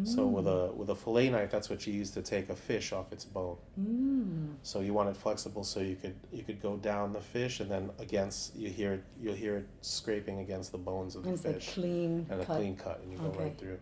[0.02, 2.92] So with a with a fillet knife, that's what you use to take a fish
[2.92, 3.56] off its bone.
[3.80, 4.54] Mm.
[4.62, 7.70] So you want it flexible, so you could you could go down the fish, and
[7.70, 11.38] then against you hear it, you'll hear it scraping against the bones of the And
[11.38, 13.78] a fish, clean and a clean cut, and you go right through.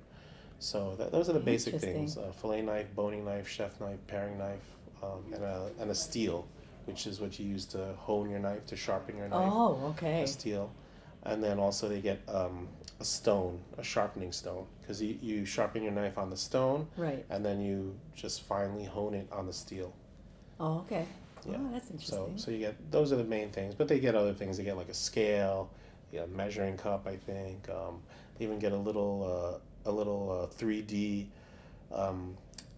[0.59, 4.39] So that, those are the basic things: uh, fillet knife, boning knife, chef knife, paring
[4.39, 4.65] knife,
[5.03, 6.47] um, and a and a steel,
[6.85, 10.23] which is what you use to hone your knife, to sharpen your knife Oh, okay.
[10.23, 10.73] a steel,
[11.25, 12.69] and then also they get um,
[13.01, 17.25] a stone, a sharpening stone, because you, you sharpen your knife on the stone, Right.
[17.31, 19.93] and then you just finally hone it on the steel.
[20.61, 21.07] Oh, okay.
[21.49, 21.57] Yeah.
[21.59, 22.39] Oh, that's So interesting.
[22.39, 24.59] so so you get those are the main things, but they get other things.
[24.59, 25.71] They get like a scale,
[26.13, 27.69] you a measuring cup, I think.
[27.71, 28.03] Um,
[28.39, 31.29] they even get a little uh, a little three D.
[31.91, 32.37] Um,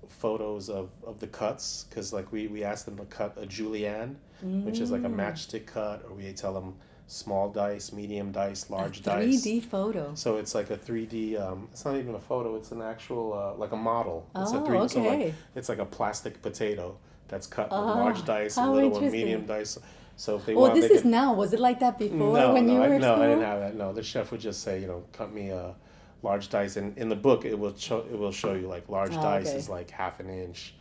[0.09, 4.16] photos of, of the cuts because like we, we asked them to cut a julienne
[4.64, 5.16] which is like a Mm.
[5.16, 6.74] matchstick cut or we tell them
[7.06, 10.12] small dice medium dice large a dice 3D photo.
[10.14, 11.38] so it's like a 3D.
[11.40, 12.56] Um, it's not even a photo.
[12.56, 14.26] It's an actual uh, like a model.
[14.36, 14.90] It's Oh, a 3D.
[14.90, 15.34] So like, okay.
[15.54, 16.96] it's like a plastic potato
[17.28, 19.78] that's cut with Oh, large dice, and little one, medium dice.
[20.16, 21.34] So if they Oh, want, this they is could, now.
[21.34, 23.42] Was it like that before no, when no, you I, were at no, I didn't
[23.44, 23.74] have that.
[23.76, 25.74] No, the chef would just say, you know, cut me a
[26.22, 29.12] large dice, and in the book it will show it will show you like large
[29.14, 29.58] Oh, dice okay.
[29.58, 30.74] is like half an inch,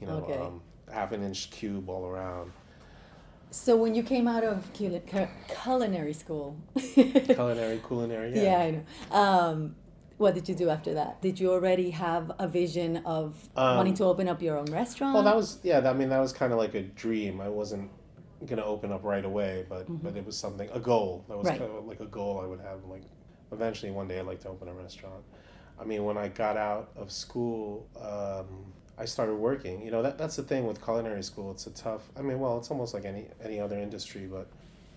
[0.00, 0.36] you know, Okay.
[0.38, 0.60] um,
[0.92, 2.52] half an inch cube all around.
[3.52, 5.28] So when you came out of cul-
[5.62, 6.56] culinary school,
[6.94, 8.42] Culinary, culinary, yeah.
[8.42, 8.58] yeah.
[8.58, 9.16] I know.
[9.16, 9.76] Um,
[10.16, 11.20] what did you do after that?
[11.20, 15.14] Did you already have a vision of Um, wanting to open up your own restaurant?
[15.14, 15.78] Well, that was yeah.
[15.88, 17.40] I mean, that was kind of like a dream.
[17.42, 17.90] I wasn't
[18.46, 21.24] gonna open up right away, but but it was something a goal.
[21.28, 21.60] That was Mm-hmm.
[21.60, 21.68] Right.
[21.68, 22.84] kind of like a goal I would have.
[22.88, 23.02] Like
[23.52, 25.22] eventually, one day, I'd like to open a restaurant.
[25.80, 29.82] I mean, when I got out of school, um, I started working.
[29.84, 31.50] You know, that that's the thing with culinary school.
[31.50, 32.02] It's a tough.
[32.16, 34.46] I mean, well, it's almost like any any other industry, but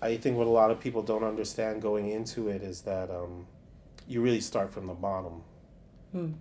[0.00, 3.46] I think what a lot of people don't understand going into it is that um,
[4.06, 5.42] you really start from the bottom
[6.12, 6.32] Hmm.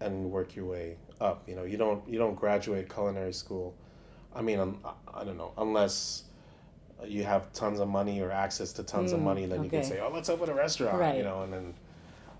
[0.00, 1.48] and work your way up.
[1.48, 3.74] You know, you don't you don't graduate culinary school.
[4.34, 4.78] I mean, um,
[5.14, 6.24] I, don't know unless
[7.06, 9.84] you have tons of money or access to tons of Mm, money, then you can
[9.84, 11.16] say, "Oh, let's open a restaurant." Right.
[11.16, 11.74] You know, and then,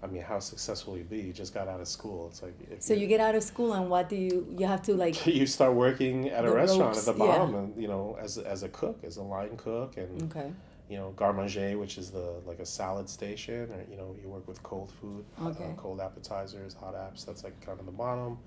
[0.05, 1.19] I mean, how successful you be?
[1.19, 2.29] You just got out of school.
[2.29, 4.95] It's like so you get out of school and what do you you have to
[4.95, 7.39] like you start working at a restaurant ropes, at the yeah.
[7.39, 10.53] bottom, and you know, as as a cook, as a line cook, and okay
[10.91, 14.29] you know, garde manger, which is the like a salad station, or you know, you
[14.29, 15.65] work with cold food, Okay.
[15.65, 17.25] uh, cold appetizers, hot apps.
[17.25, 18.39] That's like kind of the bottom.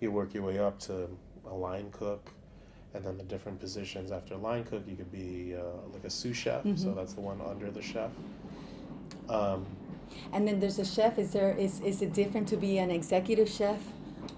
[0.00, 1.08] You work your way up to
[1.48, 2.32] a line cook,
[2.94, 4.82] and then the different positions after line cook.
[4.88, 6.96] You could be uh, like a sous chef, so Mhm.
[6.96, 8.10] that's the one under the chef.
[9.28, 9.64] Um,
[10.32, 13.48] and then there's a chef is there is is it different to be an executive
[13.48, 13.80] chef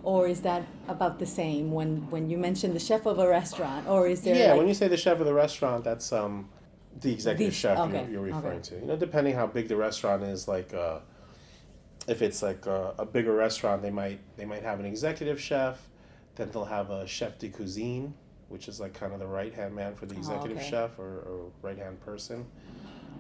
[0.02, 3.87] or is that about the same when when you mention the chef of a restaurant,
[3.88, 4.35] or is there?
[4.37, 6.48] yeah, like, when you say the chef of the restaurant, that's um,
[7.00, 8.76] the executive The- chef okay, you're, you're referring okay.
[8.76, 8.81] to.
[8.81, 11.00] You know, depending how big the restaurant is, like uh,
[12.07, 15.88] if it's like a, a bigger restaurant, they might they might have an executive chef,
[16.37, 18.14] then they'll have a chef de cuisine,
[18.48, 20.70] which is like kind of the right hand man for the Oh, executive okay.
[20.70, 22.46] chef or, or right hand person,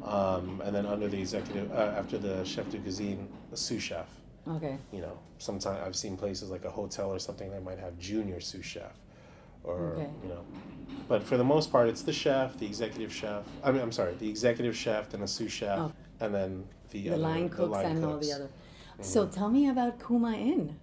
[0.02, 4.08] um, and then under the executive uh, after the chef de cuisine, a sous chef.
[4.48, 7.98] okay, You know, sometimes I've seen places like a hotel or something that might have
[7.98, 8.94] junior sous chef,
[9.64, 10.08] or Okay.
[10.22, 10.44] you know,
[11.08, 13.44] but for the most part, it's the chef, the executive chef.
[13.64, 15.92] I mean, I'm sorry, the executive chef, then a sous chef, Oh.
[16.20, 18.48] and then the the other, line cooks line and all the other.
[19.00, 20.76] So tell me about Kuma Inn.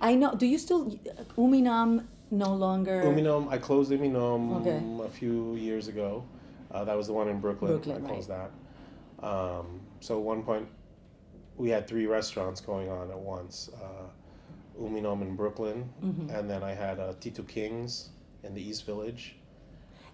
[0.00, 0.34] I know.
[0.34, 0.98] Do you still
[1.36, 3.02] Umi Nom no longer?
[3.04, 4.80] Umi Nom, I closed Umi Nom Okay.
[5.04, 6.24] a few years ago.
[6.74, 7.70] Uh, that was the one in Brooklyn.
[7.70, 8.50] Brooklyn, I closed that.
[9.24, 10.66] Um, so at one point,
[11.56, 13.70] we had three restaurants going on at once.
[13.80, 16.30] Uh, Umi Nom in Brooklyn, Mm-hmm.
[16.30, 18.10] and then I had uh, Tito King's
[18.42, 19.36] in the East Village.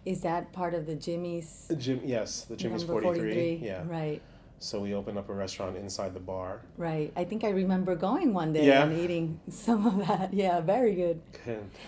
[0.04, 1.70] Is that part of the Jimmy's?
[1.78, 3.60] Jim, yes, the Jimmy's number 43.
[3.62, 3.82] Yeah.
[3.86, 4.20] Right.
[4.62, 6.60] So we opened up a restaurant inside the bar.
[6.76, 7.10] Right.
[7.16, 8.82] I think I remember going one day Yeah.
[8.84, 10.34] and eating some of that.
[10.44, 11.22] Yeah, very good.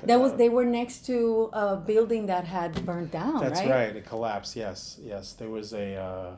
[0.05, 3.71] That was uh, they were next to a building that had burned down, That's right?
[3.71, 3.97] right.
[3.97, 4.57] It collapsed.
[4.57, 5.35] Yes, yes.
[5.35, 6.37] There was a uh,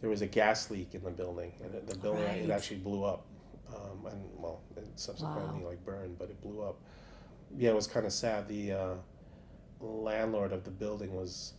[0.00, 3.24] there was a gas leak in the building, and the building it actually blew up,
[3.74, 5.70] um, and well, it subsequently Wow.
[5.70, 6.76] like burned, but it blew up.
[7.58, 8.46] Yeah, it was kind of sad.
[8.46, 8.94] The uh,
[9.80, 11.54] landlord of the building was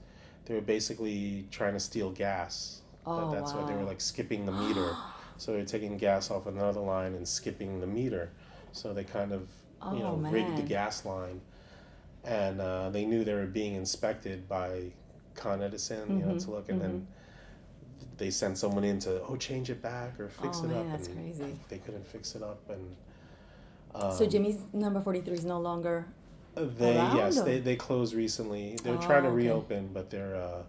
[0.45, 2.83] they were basically trying to steal gas.
[3.07, 4.95] Oh, That- that's why they were like skipping the meter.
[5.37, 8.31] so they're taking gas off another line and skipping the meter.
[8.73, 9.41] So they kind of
[9.93, 11.39] you Oh, know rigged the gas line,
[12.23, 14.91] and uh, they knew they were being inspected by
[15.35, 17.07] Con Edison, you know, Mhm, to look, and then
[18.17, 20.91] they sent someone in to oh change it back or fix Oh, it man, up,
[20.91, 21.59] that's and crazy.
[21.69, 22.95] they couldn't fix it up, and
[23.93, 26.07] um, So Jimmy's number forty three is no longer.
[26.55, 28.77] they around, yes or- they, they closed recently.
[28.83, 29.35] They're Oh, trying to okay.
[29.45, 30.63] reopen, but they're uh,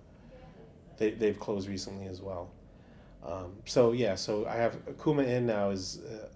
[0.99, 2.51] they they've closed recently as well.
[3.25, 6.29] Um, so yeah, so I have Kuma Inn now is uh,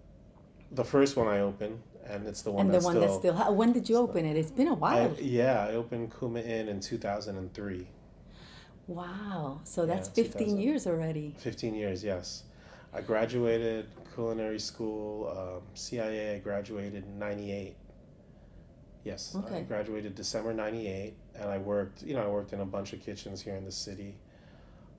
[0.72, 3.03] the first one I opened, and it's the one and the that's one still.
[3.03, 3.35] that's still.
[3.35, 4.37] how- When did you open it?
[4.37, 5.14] It's been a while.
[5.20, 7.87] yeah, I opened Kuma Inn in two thousand and three.
[8.87, 9.61] wow.
[9.64, 11.35] So Yeah, that's fifteen years already.
[11.38, 12.44] 15 years, yes.
[12.94, 17.75] I graduated culinary school, um, CIA, I graduated in 98.
[19.05, 19.62] Yes, I Okay.
[19.62, 23.40] graduated December 98, and I worked, you know, I worked in a bunch of kitchens
[23.40, 24.14] here in the city.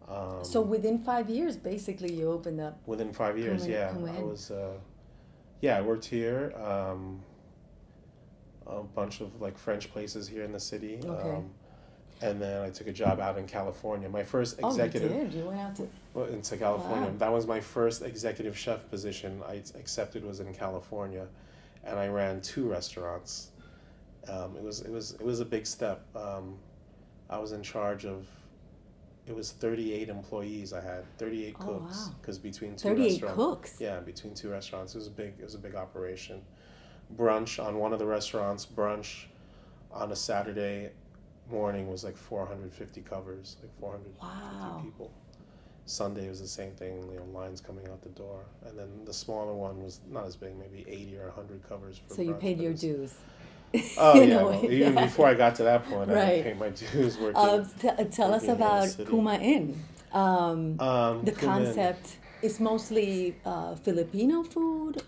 [0.10, 2.80] Um, So within five years, basically, you opened up.
[2.86, 4.74] within five years, yeah, I was, uh,
[5.62, 7.22] yeah, I worked here, um,
[8.68, 11.00] a bunch of like French places here in the city.
[11.04, 11.30] Okay.
[11.30, 11.50] Um,
[12.22, 14.08] and then I took a job out in California.
[14.08, 15.34] My first executive Oh, you did.
[15.34, 15.90] You went out to.
[16.14, 17.10] well, into California.
[17.10, 17.18] Wow.
[17.18, 21.28] That was my first executive chef position I accepted was in California,
[21.84, 23.52] and I ran two restaurants.
[24.30, 26.06] Um, it was it was it was a big step.
[26.16, 26.58] Um,
[27.30, 28.28] I was in charge of.
[29.28, 30.74] It was thirty eight employees.
[30.74, 32.16] I had thirty eight Oh, cooks wow.
[32.22, 33.36] because between two 38 restaurants.
[33.38, 33.76] cooks.
[33.80, 36.42] Yeah, between two restaurants, it was a big it was a big operation.
[37.16, 38.66] Brunch on one of the restaurants.
[38.66, 39.26] Brunch
[39.92, 40.90] on a Saturday
[41.50, 44.82] morning was like 450 covers, like 450 Wow.
[44.84, 45.12] people.
[45.86, 48.46] Sunday was the same thing, you know, lines coming out the door.
[48.66, 52.14] And then the smaller one was not as big, maybe 80 or 100 covers for
[52.16, 53.14] So you paid your dues.
[53.98, 54.44] Oh, yeah.
[54.44, 55.06] well, even yeah.
[55.06, 56.36] before I got to that point, I Right.
[56.36, 57.36] had paid my dues working.
[57.38, 59.10] Uh, t- tell us in about city.
[59.10, 59.82] Kuma Inn.
[60.12, 61.38] Um, um, the in.
[61.38, 65.02] concept is mostly uh, Filipino food.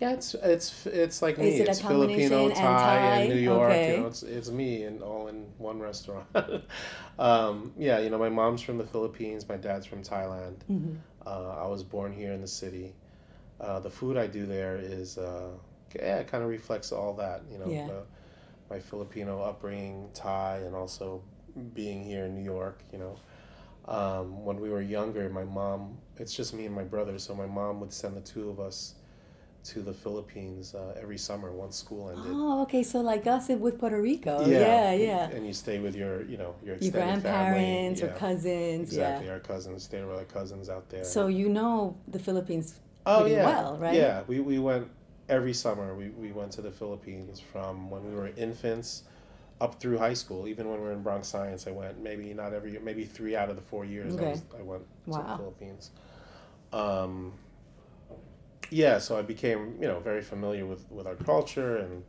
[0.00, 1.48] Yeah, it's it's it's like me.
[1.48, 3.18] it it's Filipino, combination and Thai, Thai?
[3.20, 3.70] and New York.
[3.70, 3.94] Okay.
[3.96, 6.24] You know, it's it's me and all in one restaurant.
[7.18, 9.48] um, yeah, you know, my mom's from the Philippines.
[9.48, 10.56] My dad's from Thailand.
[10.70, 10.94] Mm-hmm.
[11.26, 12.94] Uh, I was born here in the city.
[13.60, 15.50] Uh, the food I do there is uh,
[15.94, 17.42] yeah, it kind of reflects all that.
[17.50, 17.86] You know, Yeah.
[17.86, 18.06] the-
[18.70, 21.22] my Filipino upbringing, Thai, and also
[21.74, 22.82] being here in New York.
[22.92, 23.16] You know.
[23.86, 27.46] Um, when we were younger, my mom, it's just me and my brother, so my
[27.46, 28.94] mom would send the two of us
[29.64, 32.26] to the Philippines uh, every summer once school ended.
[32.34, 32.82] Oh, okay.
[32.82, 34.46] So like us with Puerto Rico.
[34.46, 35.30] Yeah, yeah.
[35.30, 38.14] And you stay with your, you know, your Your grandparents family.
[38.14, 38.88] or cousins.
[38.88, 41.04] Exactly, our cousins stayed with our cousins out there.
[41.04, 43.94] So you know the Philippines oh pretty yeah, well, right?
[43.94, 44.88] Yeah, we, we went
[45.28, 45.94] every summer.
[45.94, 49.04] We, we went to the Philippines from when we were infants
[49.60, 50.46] up through high school.
[50.48, 53.36] Even when we were in Bronx Science, I went maybe not every year, maybe three
[53.36, 55.90] out of the four years I, was, I went to the Philippines.
[56.72, 57.32] Um,
[58.70, 62.04] yeah, so I became you know very familiar with, with our culture and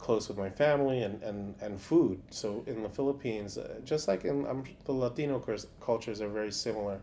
[0.00, 2.20] close with my family and, and, and food.
[2.30, 6.50] So in the Philippines, uh, just like in um, the Latino curs- cultures are very
[6.50, 7.00] similar.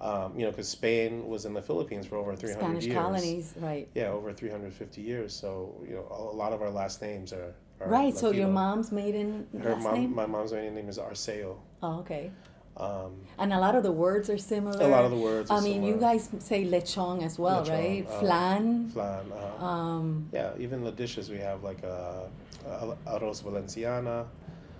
[0.00, 2.96] Um, you know, because Spain was in the Philippines for over 300 Spanish years.
[2.96, 3.88] colonies, right?
[3.94, 5.32] Yeah, over 350 years.
[5.32, 7.54] So, you know, a lot of our last names are.
[7.80, 8.16] are Right.
[8.16, 10.14] So your mom's maiden Her last mom, name?
[10.14, 11.56] my mom's maiden name is Arceo.
[11.82, 12.32] Oh, okay.
[12.76, 14.82] Um, And a lot of the words are similar.
[14.82, 15.50] a lot of the words.
[15.50, 18.06] Are I mean, you guys say lechon as well, Lechon, right?
[18.08, 18.88] uh, Flan.
[18.94, 19.24] Flan.
[19.32, 22.24] Uh, Um, yeah, even the dishes we have like uh,
[22.66, 24.26] uh, arroz valenciana.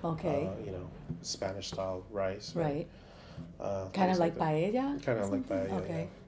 [0.04, 0.48] okay.
[0.48, 0.86] Uh, you know,
[1.22, 2.54] Spanish style rice.
[2.56, 2.86] right.
[3.60, 4.44] Uh, Kind of like that.
[4.44, 4.86] paella.
[5.04, 5.80] Kind of like paella.
[5.82, 6.08] Okay.
[6.08, 6.21] Yeah.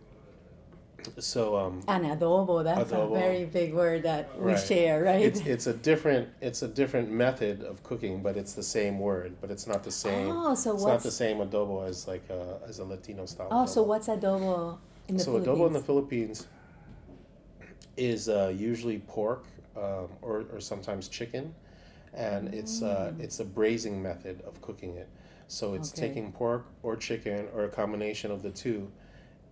[1.19, 3.11] So um, And adobo, that's Adobo.
[3.11, 4.59] a very big word that we Right.
[4.59, 5.23] share, right?
[5.23, 9.37] it's it's a different it's a different method of cooking, but it's the same word,
[9.41, 10.33] but it's not the same.
[10.33, 13.49] oh, so it's not the same adobo as like a, as a Latino style.
[13.51, 15.25] oh, so what's adobo in the Philippines?
[15.25, 15.47] so Philippines?
[15.47, 16.47] adobo in the Philippines
[17.97, 21.55] is uh, usually pork um, or, or sometimes chicken,
[22.15, 25.09] and it's uh, it's a braising method of cooking it.
[25.49, 26.09] So it's Okay.
[26.09, 28.91] taking pork or chicken or a combination of the two,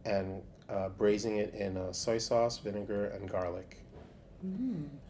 [0.05, 3.79] and uh, braising it in uh, soy sauce, vinegar, and garlic.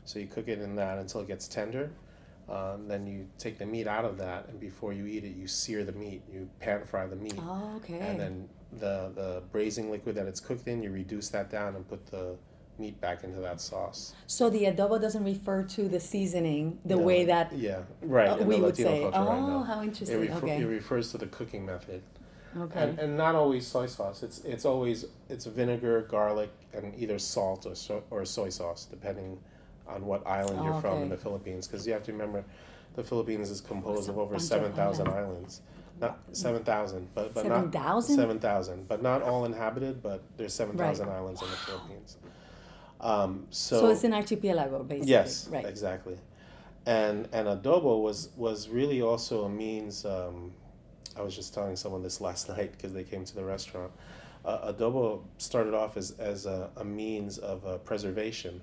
[0.05, 1.91] So you cook it in that until it gets tender.
[2.51, 5.47] Um, then you take the meat out of that, and before you eat it, you
[5.47, 6.23] sear the meat.
[6.31, 7.99] You pan fry the meat Oh, okay.
[7.99, 8.49] and then
[8.79, 12.37] the the braising liquid that it's cooked in, you reduce that down and put the
[12.79, 14.15] meat back into that sauce.
[14.27, 18.29] so the adobo doesn't refer to the seasoning the No, way that yeah, right.
[18.41, 19.05] uh, we would say.
[19.05, 20.21] Oh, right how It, interesting.
[20.21, 20.61] refer, okay.
[20.63, 22.03] it refers to the cooking method,
[22.57, 22.81] okay.
[22.83, 24.23] and, and not always soy sauce.
[24.23, 29.39] It's it's always it's vinegar, garlic, and either salt or so, or soy sauce, depending
[29.87, 31.67] on what island Oh, you're from in the Philippines.
[31.67, 32.45] Because you have to remember,
[32.95, 35.61] the Philippines is composed of over seven thousand islands.
[36.01, 38.17] Not seven thousand, but but Seven not thousand?
[38.17, 40.03] Seven thousand, but not all inhabited.
[40.03, 42.17] But there's seven thousand islands in the Philippines.
[43.01, 45.11] Um, so, So it's an archipelago, basically.
[45.11, 45.67] yes, Right.
[45.67, 46.19] exactly.
[46.87, 50.05] And and adobo was was really also a means.
[50.05, 50.53] Um,
[51.19, 53.93] I was just telling someone this last night because they came to the restaurant.
[54.45, 58.61] Uh, adobo started off as as a, a means of uh, preservation.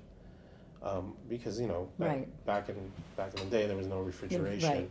[0.82, 2.46] Um, because you know back, Right.
[2.46, 2.76] back in
[3.18, 4.90] back in the day there was no refrigeration right.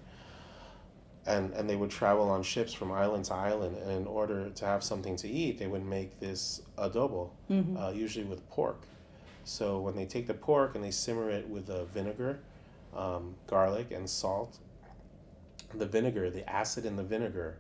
[1.27, 4.65] and and they would travel on ships from island to island and in order to
[4.67, 7.79] have something to eat they would make this adobo Mm-hmm.
[7.79, 8.83] uh, usually with pork
[9.45, 12.39] so when they take the pork and they simmer it with uh, vinegar
[12.95, 14.59] um, garlic and salt
[15.75, 17.57] the vinegar the acid in the vinegar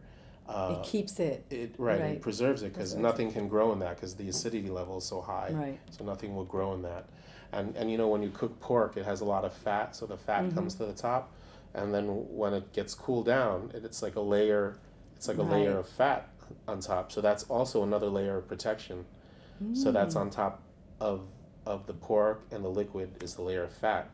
[0.49, 1.45] uh, it keeps it.
[1.51, 2.11] it right, Right.
[2.17, 5.21] it preserves it because nothing can grow in that because the acidity level is so
[5.21, 5.79] high Right.
[5.91, 7.07] so nothing will grow in that
[7.53, 10.07] and and you know when you cook pork it has a lot of fat so
[10.07, 10.55] the fat Mm-hmm.
[10.55, 11.33] comes to the top
[11.75, 14.79] and then when it gets cooled down it, it's like a layer
[15.17, 16.29] it's like a layer of fat
[16.67, 19.05] on top so that's also another layer of protection
[19.75, 20.21] so that's Mm.
[20.21, 20.63] on top
[21.01, 21.23] of
[21.67, 24.09] of the pork and the liquid is the layer of fat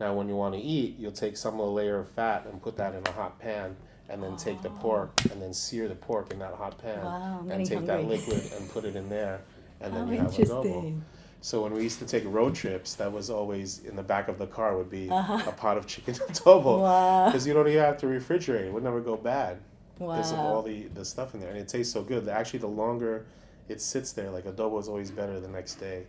[0.00, 2.60] now when you want to eat you'll take some of the layer of fat and
[2.62, 3.76] put that in a hot pan
[4.08, 7.08] and then take the pork and then sear the pork in that hot pan Oh.
[7.08, 9.42] Wow, and take that liquid and put it in there
[9.80, 11.04] and then you have adobo interesting.
[11.40, 14.38] so when we used to take road trips, that was always in the back of
[14.38, 15.48] the car would be Uh-huh.
[15.48, 17.26] a pot of chicken adobo Wow.
[17.26, 19.56] because you don't even have to refrigerate; it would never go bad
[19.98, 22.28] because of all the the stuff in there, and it tastes so good.
[22.28, 23.24] Actually, the longer
[23.68, 26.04] it sits there, like adobo is always better the next day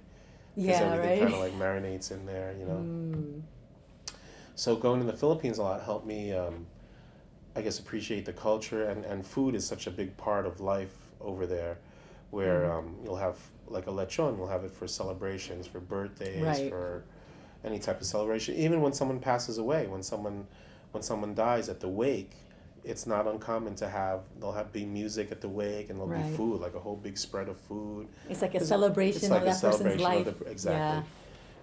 [0.56, 1.22] because Yeah, everything right.
[1.22, 2.84] kind of like marinates in there, you know.
[3.16, 3.42] Mm.
[4.56, 6.66] So going to the Philippines a lot helped me, um,
[7.56, 10.94] I guess, appreciate the culture and, and food is such a big part of life
[11.20, 11.78] over there,
[12.32, 12.78] where Mm-hmm.
[12.88, 13.38] um, you'll have
[13.68, 16.70] like a lechon, you'll have it for celebrations, for birthdays, Right.
[16.70, 17.04] for
[17.64, 18.56] any type of celebration.
[18.56, 20.48] Even when someone passes away, when someone
[20.92, 22.32] when someone dies at the wake,
[22.84, 26.30] it's not uncommon to have they'll have be music at the wake and there'll Right.
[26.30, 28.08] be food like a whole big spread of food.
[28.30, 30.28] It's like a It's- celebration it's like of a that person's celebration life.
[30.28, 31.10] of the, exactly.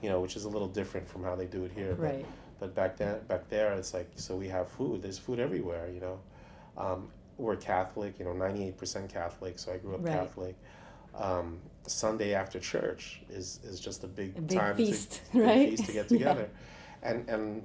[0.01, 1.89] You know, which is a little different from how they do it here.
[1.89, 1.95] Yeah.
[1.95, 2.27] but- Right.
[2.61, 5.03] But back then, back there, it's like so we have food.
[5.03, 5.89] There's food everywhere.
[5.93, 6.21] You know,
[6.77, 8.19] um, we're Catholic.
[8.19, 9.59] You know, ninety eight percent Catholic.
[9.59, 10.13] So I grew up Right.
[10.15, 10.57] Catholic.
[11.15, 15.69] Um, Sunday after church is is just a big, A big time feast, to right?
[15.71, 16.19] feast to get Yeah.
[16.19, 16.49] together,
[17.03, 17.63] and and.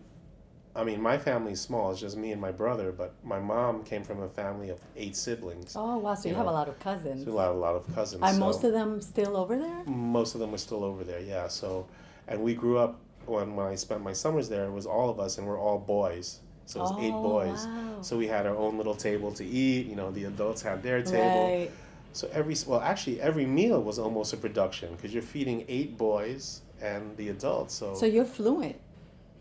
[0.75, 1.91] I mean, my family's small.
[1.91, 2.91] It's just me and my brother.
[2.91, 5.75] But my mom came from a family of eight siblings.
[5.75, 6.15] Oh wow!
[6.15, 7.25] So you You have a lot of cousins.
[7.25, 8.23] So a lot, a lot of cousins.
[8.23, 9.84] Are so most of them still over there?
[9.86, 11.19] most of them were still over there.
[11.19, 11.47] Yeah.
[11.47, 11.86] So,
[12.27, 14.65] and we grew up when when I spent my summers there.
[14.65, 16.39] It was all of us, and we're all boys.
[16.65, 17.65] So it was eight Oh, boys.
[17.67, 18.01] wow.
[18.01, 19.86] So we had our own little table to eat.
[19.88, 21.45] You know, the adults had their table.
[21.45, 21.69] Right.
[22.13, 26.61] So every well, actually, every meal was almost a production because you're feeding eight boys
[26.82, 27.74] and the adults.
[27.74, 28.76] So, So you're fluent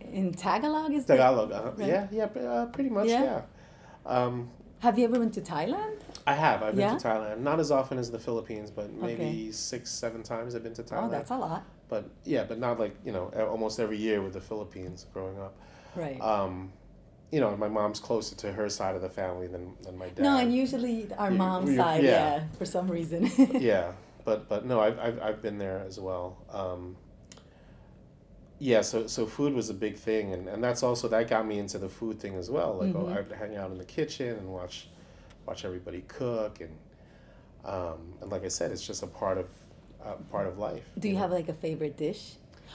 [0.01, 1.17] in Tagalog, is that?
[1.17, 1.89] Tagalog, uh, Right.
[1.89, 3.23] yeah, yeah, uh, pretty much, Yeah?
[3.25, 3.43] yeah.
[4.07, 6.01] Um, Have you ever been to Thailand?
[6.27, 6.63] I have.
[6.63, 9.51] I've been to Thailand, not as often as the Philippines, but maybe Okay.
[9.53, 11.07] six, seven times I've been to Thailand.
[11.07, 11.63] Oh, that's a lot.
[11.93, 15.55] But yeah, but not like you know almost every year with the Philippines growing up.
[15.95, 16.19] Right.
[16.23, 16.73] Um,
[17.31, 20.23] you know, my mom's closer to her side of the family than, than my dad.
[20.23, 22.11] no, and usually our You- mom's you- side, yeah.
[22.11, 22.45] yeah.
[22.59, 23.31] for some reason.
[23.61, 23.93] yeah,
[24.25, 26.39] but but no, I've I've, I've been there as well.
[26.51, 26.97] Um,
[28.59, 31.59] yeah, so so food was a big thing, and, and that's also that got me
[31.59, 32.79] into the food thing as well.
[32.81, 33.17] Like oh, Mhm.
[33.19, 34.89] I'd hang out in the kitchen and watch
[35.47, 36.75] watch everybody cook, and
[37.65, 39.47] um, and like I said, it's just a part of
[40.05, 40.83] uh, part of life.
[40.99, 41.21] Do you know?
[41.21, 42.35] have like a favorite dish?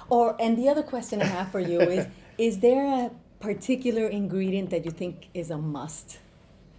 [0.09, 2.07] Or and the other question I have for you is
[2.38, 6.19] is there a particular ingredient that you think is a must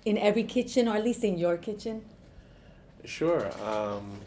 [0.05, 2.05] in every kitchen or at least in your kitchen?
[3.05, 3.51] Sure.
[3.65, 4.21] Um,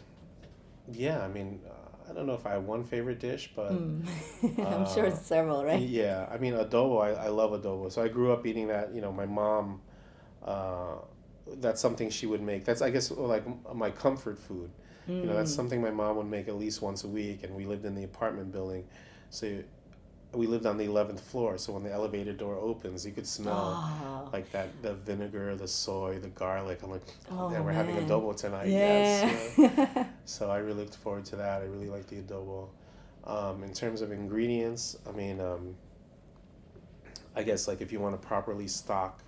[0.92, 4.04] yeah, I mean, uh, I don't know if I have one favorite dish, but Mm.
[4.58, 5.80] I'm sure it's several, right?
[5.80, 7.00] Yeah, I mean adobo.
[7.02, 7.90] I, I love adobo.
[7.90, 8.94] So I grew up eating that.
[8.94, 9.80] You know, my mom.
[10.44, 10.96] Uh,
[11.58, 12.64] that's something she would make.
[12.64, 13.44] That's I guess like
[13.74, 14.70] my comfort food.
[15.08, 15.56] You know, that's Mm.
[15.56, 18.04] something my mom would make at least once a week, and we lived in the
[18.04, 18.86] apartment building,
[19.30, 19.62] so
[20.32, 21.58] we lived on the eleventh floor.
[21.58, 25.68] So when the elevator door opens, you could smell Oh, like that the vinegar, the
[25.68, 26.82] soy, the garlic.
[26.82, 28.06] I'm like, Oh, man, we're having man.
[28.08, 28.68] adobo tonight.
[28.68, 29.02] yeah.
[29.02, 29.54] Yes.
[29.58, 30.04] yeah.
[30.24, 31.62] So I really looked forward to that.
[31.62, 32.68] I really like the adobo.
[33.24, 35.74] Um, in terms of ingredients, I mean, um,
[37.34, 39.22] I guess like if you want to properly stock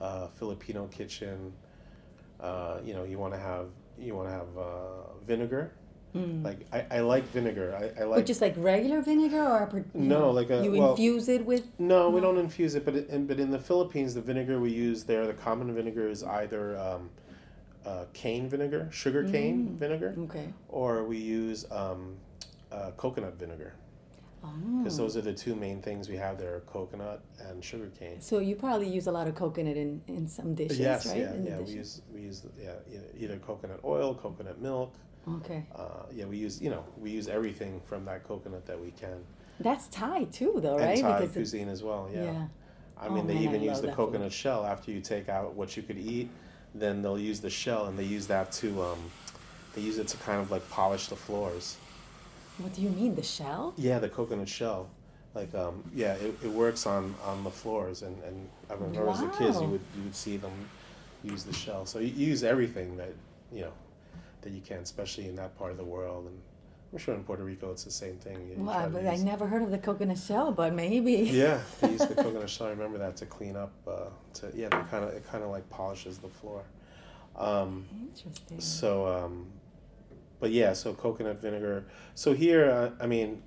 [0.00, 1.52] uh, Filipino kitchen,
[2.40, 3.68] uh, you know, you want to have
[3.98, 5.72] you want to have uh, vinegar.
[6.14, 6.44] Mm.
[6.44, 7.74] Like I, I like vinegar.
[7.76, 8.18] I, I like.
[8.20, 12.08] But just like regular vinegar or No, like a- you well- infuse it with no,
[12.10, 12.28] we No.
[12.28, 15.26] don't infuse it, but it, in, but in the Philippines, the vinegar we use there,
[15.26, 17.10] the common vinegar is either um,
[17.84, 19.76] uh, cane vinegar, sugar cane Mm.
[19.78, 20.46] vinegar, Okay.
[20.68, 22.14] or we use um,
[22.70, 23.74] uh, coconut vinegar
[24.78, 25.02] because Oh.
[25.02, 28.20] those are the two main things we have there: coconut and sugar cane.
[28.20, 31.18] So you probably use a lot of coconut in, in some dishes, yes, right?
[31.18, 31.58] yeah, in yeah.
[31.60, 32.72] We use we use yeah
[33.18, 34.94] either, coconut oil, coconut milk.
[35.26, 35.64] Okay.
[35.74, 39.24] Uh, yeah, we use you know we use everything from that coconut that we can.
[39.60, 40.98] That's Thai too, though, right?
[40.98, 42.10] and Thai Because cuisine as well.
[42.12, 42.24] yeah.
[42.24, 42.46] Yeah.
[42.96, 44.12] I Oh, mean, they man, I even use the that food.
[44.12, 46.28] coconut shell after you take out what you could eat.
[46.74, 48.98] Then they'll use the shell, and they use that to um,
[49.74, 51.76] they use it to kind of like polish the floors.
[52.58, 53.74] What do you mean, the shell?
[53.76, 54.88] Yeah, the coconut shell,
[55.34, 59.20] like um, yeah, it, it works on on the floors, and and I remember as
[59.22, 60.52] a kid, you would you would see them
[61.22, 61.86] use the shell.
[61.86, 63.12] So you use everything that
[63.52, 63.72] you know
[64.42, 66.38] that you can, especially in that part of the world, and
[66.92, 68.48] I'm sure in Puerto Rico it's the same thing.
[68.48, 71.14] You Well, I, but I never heard of the coconut shell, but maybe.
[71.14, 72.68] yeah, they use the coconut shell.
[72.68, 73.72] I remember that to clean up.
[73.84, 76.62] Uh, to yeah, kind of it kind of like polishes the floor.
[77.36, 77.84] Um,
[78.14, 78.60] Interesting.
[78.60, 79.46] so, um,
[80.40, 81.86] but yeah, so coconut vinegar.
[82.14, 83.42] So here, uh, I mean,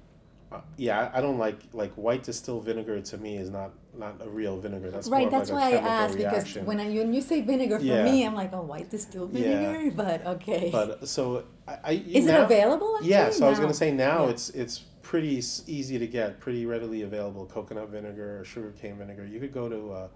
[0.52, 3.02] uh, yeah, I don't like like white distilled vinegar.
[3.02, 4.90] To me, is not not a real vinegar.
[4.92, 7.22] That's right, that's of why I a I chemical asked because when I when you
[7.22, 8.04] say vinegar for Yeah.
[8.04, 9.44] me, I'm like, oh, white distilled Yeah.
[9.44, 10.70] vinegar, but okay.
[10.72, 12.96] But so I, I Is now, it available?
[12.96, 13.10] Actually?
[13.10, 14.32] Yeah, so I was gonna say now Yeah.
[14.32, 15.36] it's it's pretty
[15.68, 17.46] easy to get, pretty readily available.
[17.46, 19.26] Coconut vinegar or sugarcane vinegar.
[19.26, 20.08] You could go to, uh,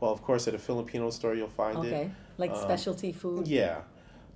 [0.00, 1.88] well, of course, at a Filipino store you'll find it.
[1.88, 3.46] Okay, like Um, specialty food.
[3.48, 3.80] Yeah.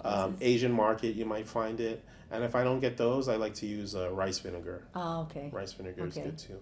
[0.05, 2.05] Um, Asian market, you might find it.
[2.31, 4.85] And if I don't get those, I like to use uh, rice vinegar.
[4.95, 5.49] Oh, okay.
[5.53, 6.21] Rice vinegar Okay.
[6.21, 6.61] is good too.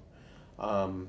[0.59, 1.09] Um,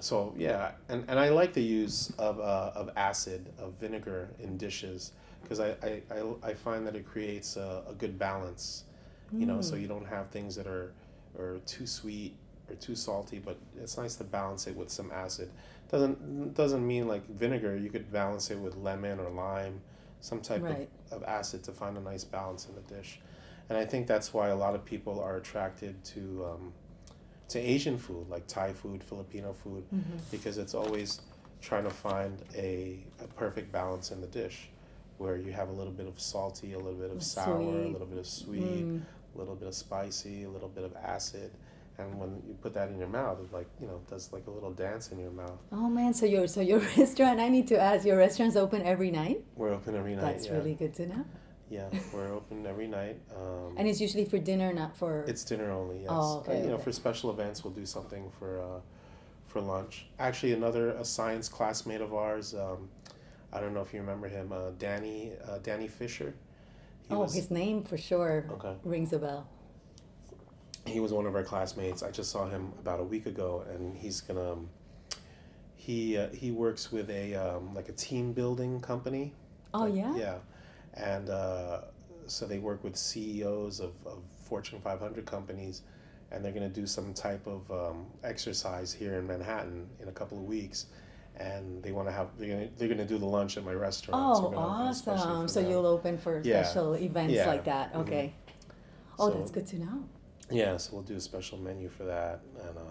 [0.00, 4.56] so yeah, and, and I like the use of, uh, of acid of vinegar in
[4.56, 5.12] dishes
[5.42, 8.84] because I, I, I, I find that it creates a, a good balance.
[9.38, 9.64] You know, Mm.
[9.64, 10.92] so you don't have things that are
[11.38, 12.34] are too sweet
[12.68, 15.48] or too salty, but it's nice to balance it with some acid.
[15.90, 17.74] Doesn't doesn't mean like vinegar.
[17.76, 19.80] You could balance it with lemon or lime,
[20.22, 20.88] some type Right.
[21.10, 23.20] of, of acid to find a nice balance in the dish.
[23.68, 26.72] And I think that's why a lot of people are attracted to um,
[27.48, 30.18] to Asian food, like Thai food, Filipino food, Mhm.
[30.30, 31.20] because it's always
[31.60, 34.70] trying to find a, a perfect balance in the dish,
[35.18, 38.06] where you have a little bit of salty, a little bit of sour, a little
[38.06, 39.02] bit of sweet, Mm.
[39.34, 41.50] a little bit of spicy, a little bit of acid,
[41.98, 44.50] and when you put that in your mouth, it like you know does like a
[44.50, 45.58] little dance in your mouth.
[45.70, 47.40] Oh man, so your so your restaurant.
[47.40, 48.04] I need to ask.
[48.06, 49.44] Your restaurant's open every night.
[49.56, 50.22] We're open every night.
[50.22, 50.54] That's yeah.
[50.54, 51.24] really good to know.
[51.70, 53.18] yeah, we're open every night.
[53.36, 55.24] Um, And it's usually for dinner, not for.
[55.26, 56.00] It's dinner only.
[56.00, 56.08] Yes.
[56.10, 56.84] Oh, okay, Uh, you know, okay.
[56.84, 58.80] for special events, we'll do something for uh,
[59.46, 60.06] for lunch.
[60.18, 62.54] Actually, another a science classmate of ours.
[62.54, 62.88] Um,
[63.52, 66.34] I don't know if you remember him, uh, Danny uh, Danny Fisher.
[67.08, 68.74] He oh, was his name for sure Okay.
[68.84, 69.46] rings a bell.
[70.86, 72.02] He was one of our classmates.
[72.02, 74.52] I just saw him about a week ago, and he's gonna.
[74.52, 74.68] Um,
[75.76, 79.32] he uh, he works with a um, like a team building company.
[79.74, 80.16] Oh Like, yeah.
[80.16, 80.34] Yeah,
[80.94, 81.80] and uh,
[82.26, 85.82] so they work with CEOs of, of Fortune 500 companies,
[86.30, 90.12] and they're going to do some type of um, exercise here in Manhattan in a
[90.12, 90.86] couple of weeks,
[91.36, 93.72] and they want to have they're going to they're to do the lunch at my
[93.74, 94.36] restaurant.
[94.36, 95.48] so Oh, gonna especially awesome!
[95.48, 96.62] So you'll open for Yeah.
[96.62, 97.46] special events Yeah.
[97.46, 97.92] like that.
[97.94, 98.00] Mhm.
[98.02, 98.34] Okay.
[99.18, 100.04] Oh, So- that's good to know.
[100.52, 102.84] Yeah, so we'll do a special menu for that, and um,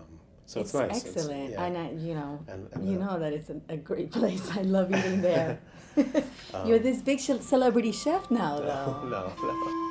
[0.46, 0.98] So it's, it's nice.
[1.06, 1.64] It's- excellent, yeah.
[1.64, 4.50] and I, you know, And- and, you uh, know that it's a, a great place.
[4.56, 5.60] I love eating there.
[6.54, 9.10] Um, You're this big celebrity chef now, no, though.
[9.10, 9.88] no, no.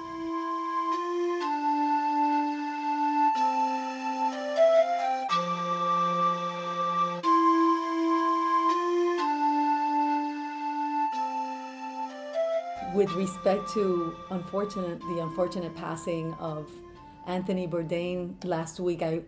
[12.94, 16.70] With respect to unfortunate, the unfortunate passing of
[17.26, 19.20] Anthony Bourdain last week, I,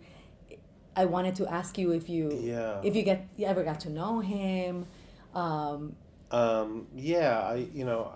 [0.96, 2.80] I wanted to ask you if you, Yeah.
[2.82, 4.86] if you get, you ever got to know him,
[5.34, 5.96] um,
[6.30, 8.10] Um, yeah, I you know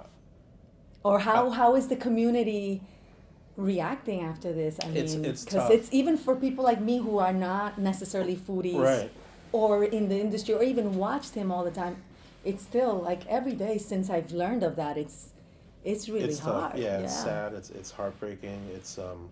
[1.05, 2.81] or how how is the community
[3.57, 4.79] reacting after this?
[4.83, 5.70] I It's- mean, because tough.
[5.70, 9.11] it's even for people like me who are not necessarily foodies right.
[9.53, 11.97] or in the industry or even watched him all the time.
[12.45, 14.97] It's still like every day since I've learned of that.
[14.97, 15.31] It's
[15.85, 16.72] it's really it's hard.
[16.72, 16.81] tough.
[16.81, 17.53] Yeah, it's sad.
[17.55, 18.61] It's it's heartbreaking.
[18.74, 19.29] It's um,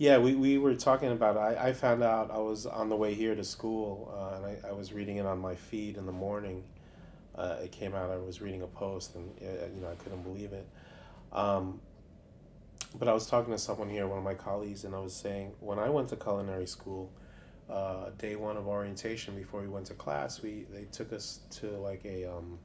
[0.00, 0.16] yeah.
[0.16, 1.36] We, we were talking about.
[1.36, 1.58] It.
[1.58, 4.70] I I found out I was on the way here to school, uh, and I,
[4.70, 6.64] I was reading it on my feed in the morning.
[7.36, 8.10] Uh, it came out.
[8.10, 10.66] I was reading a post, and uh, you know I couldn't believe it.
[11.34, 11.80] Um,
[12.98, 15.52] but I was talking to someone here, one of my colleagues, and I was saying
[15.60, 17.12] when I went to culinary school,
[17.68, 21.66] uh, day one of orientation before we went to class, we they took us to
[21.76, 22.58] like a um,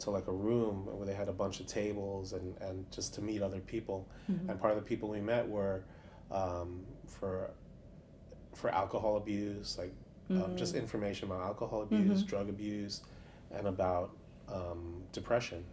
[0.00, 3.22] to like a room where they had a bunch of tables and, and just to
[3.22, 4.06] meet other people.
[4.30, 4.50] Mhm.
[4.50, 5.84] And part of the people we met were
[6.32, 7.50] um, for
[8.54, 9.92] for alcohol abuse, like
[10.30, 12.26] um, just information about alcohol abuse, Mhm.
[12.26, 13.02] drug abuse,
[13.50, 14.10] and about
[14.48, 15.64] um, depression.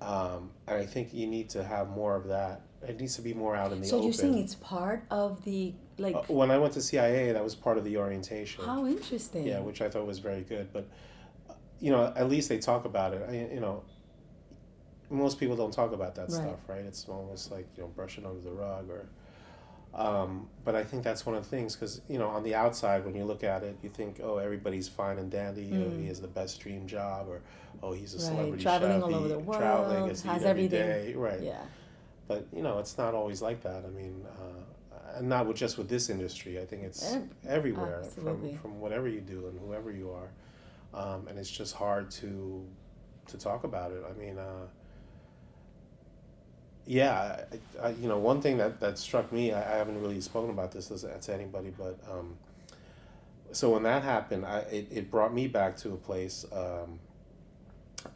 [0.00, 2.62] Um, and I think you need to have more of that.
[2.86, 4.04] It needs to be more out in the So open.
[4.04, 7.54] you're saying it's part of the like Uh, when I went to CIA, that was
[7.54, 8.64] part of the orientation.
[8.64, 9.46] how interesting.
[9.46, 10.72] Yeah, which I thought was very good.
[10.72, 10.86] But
[11.48, 13.22] uh, you know, at least they talk about it.
[13.28, 13.82] I, you know,
[15.10, 16.42] most people don't talk about that Right.
[16.42, 16.84] stuff, right?
[16.84, 19.06] It's almost like you know brushing under the rug, or.
[19.94, 23.04] Um, but I think that's one of the things because you know on the outside
[23.04, 25.70] when you look at it, you think, oh, everybody's fine and dandy.
[25.70, 26.00] Mm.
[26.00, 27.42] he has the best dream job, or
[27.80, 29.02] oh, he's a Right, celebrity traveling chef.
[29.04, 30.68] all over the world, traveling, has every everything.
[30.70, 31.40] day, right?
[31.40, 31.62] Yeah.
[32.26, 33.84] But you know, it's not always like that.
[33.84, 36.60] I mean, uh, and not with just with this industry.
[36.60, 38.54] I think it's Ev- everywhere absolutely.
[38.54, 40.30] from from whatever you do and whoever you are,
[41.00, 42.66] um, and it's just hard to
[43.28, 44.02] to talk about it.
[44.10, 44.66] I mean, uh,
[46.86, 47.44] yeah,
[47.82, 49.52] I, I, you know, one thing that that struck me.
[49.52, 52.36] I, I haven't really spoken about this to, to anybody, but um,
[53.52, 56.44] so when that happened, I it, it brought me back to a place.
[56.52, 56.98] Um,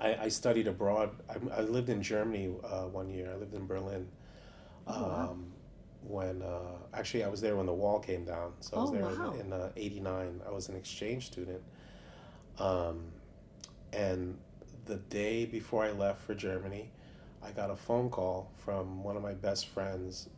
[0.00, 1.10] I, I studied abroad.
[1.30, 3.30] I, I lived in Germany uh, one year.
[3.32, 4.08] I lived in Berlin.
[4.86, 5.28] Oh, wow.
[5.32, 5.52] Um,
[6.02, 8.52] when uh, actually I was there when the wall came down.
[8.60, 9.32] So I was Oh, there wow.
[9.34, 10.40] in, in uh, '89.
[10.46, 11.62] I was an exchange student.
[12.58, 13.04] Um,
[13.92, 14.36] and
[14.86, 16.90] the day before I left for Germany,
[17.42, 20.28] I got a phone call from one of my best friends'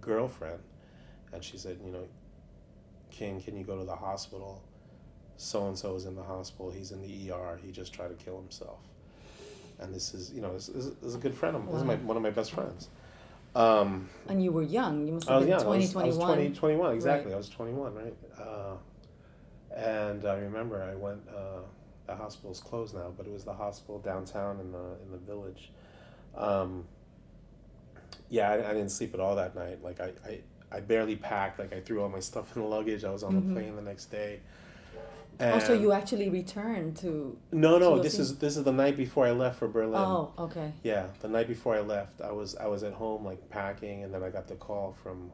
[0.00, 0.60] girlfriend,
[1.32, 2.06] and she said, you know,
[3.10, 4.62] King, can you go to the hospital?
[5.36, 6.70] So and so is in the hospital.
[6.70, 7.58] He's in the ER.
[7.62, 8.78] He just tried to kill himself.
[9.78, 11.72] And this is, you know, this, this is a good friend of mine.
[11.72, 12.88] This is my, one of my best friends.
[13.54, 15.06] Um, And you were young.
[15.06, 15.62] You must have been young.
[15.62, 16.36] 20, I was, I was 21.
[16.36, 17.30] 20, 21, exactly.
[17.30, 17.34] Right.
[17.34, 18.14] I was 21, right?
[18.38, 18.74] Uh,
[19.74, 21.60] and I remember I went, uh,
[22.06, 25.70] the hospital's closed now, but it was the hospital downtown in the, in the village.
[26.36, 26.84] Um,
[28.28, 29.82] yeah, I, I didn't sleep at all that night.
[29.82, 31.58] Like, I, I, I barely packed.
[31.58, 33.04] Like, I threw all my stuff in the luggage.
[33.04, 33.48] I was on Mhm.
[33.48, 34.40] the plane the next day.
[35.38, 37.36] Oh, so you actually returned to.
[37.52, 37.96] No, no.
[37.96, 40.00] to This is this is the night before I left for Berlin.
[40.00, 40.72] Oh, okay.
[40.82, 44.14] Yeah, the night before I left, I was I was at home like packing, and
[44.14, 45.30] then I got the call from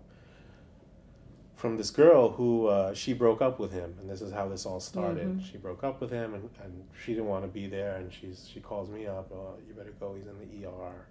[1.63, 4.67] from this girl who uh, she broke up with him, and this is how this
[4.67, 5.29] all started.
[5.39, 5.45] Mhm.
[5.49, 8.49] She broke up with him, and, and she didn't want to be there, and she's
[8.53, 9.31] she calls me up.
[9.33, 10.13] Oh, you better go.
[10.17, 11.07] He's in the ER.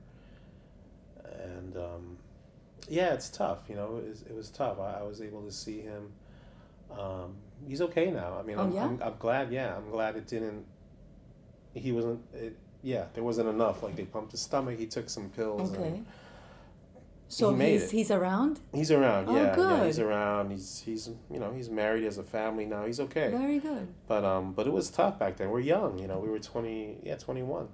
[1.55, 2.17] And um,
[2.89, 3.59] yeah, it's tough.
[3.69, 4.77] You know, it was, it was tough.
[4.77, 6.11] I, I was able to see him.
[6.99, 7.35] Um,
[7.65, 8.37] he's okay now.
[8.37, 8.83] I mean, Oh, I'm, yeah?
[8.83, 9.53] I'm, I'm glad.
[9.53, 10.65] Yeah, I'm glad it didn't.
[11.73, 12.19] He wasn't.
[12.33, 13.83] It, yeah, there wasn't enough.
[13.83, 14.77] Like they pumped his stomach.
[14.77, 15.71] He took some pills.
[15.73, 15.87] Okay.
[15.87, 16.05] And
[17.31, 18.59] So He he's he's around.
[18.73, 19.29] he's around.
[19.29, 20.51] Oh, yeah, yeah, he's around.
[20.51, 22.85] He's he's you know he's married, has a family now.
[22.85, 23.29] He's okay.
[23.29, 23.87] Very good.
[24.05, 25.49] But um, but it was tough back then.
[25.49, 25.97] We're young.
[25.97, 26.97] You know, we were twenty.
[27.03, 27.69] Yeah, twenty one.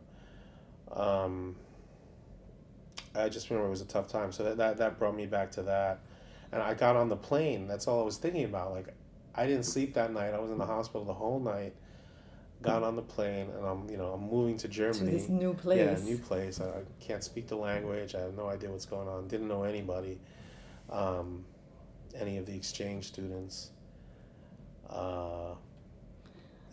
[0.91, 1.55] Um.
[3.15, 4.31] I just remember it was a tough time.
[4.31, 6.01] So that, that that brought me back to that,
[6.51, 7.67] and I got on the plane.
[7.67, 8.73] That's all I was thinking about.
[8.73, 8.93] Like,
[9.33, 10.35] I didn't sleep that night.
[10.35, 11.73] I was in the hospital the whole night.
[12.61, 15.11] Got on the plane, and I'm you know I'm moving to Germany.
[15.11, 15.77] To this new place.
[15.99, 16.59] Yeah, new place.
[16.59, 18.15] I, I can't speak the language.
[18.15, 19.27] I have no idea what's going on.
[19.27, 20.19] Didn't know anybody,
[20.89, 21.45] um,
[22.15, 23.69] any of the exchange students.
[24.89, 25.53] Uh,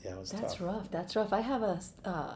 [0.05, 0.63] yeah, it was That's tough.
[0.63, 0.91] rough.
[0.91, 1.33] That's rough.
[1.35, 2.35] I have a, uh,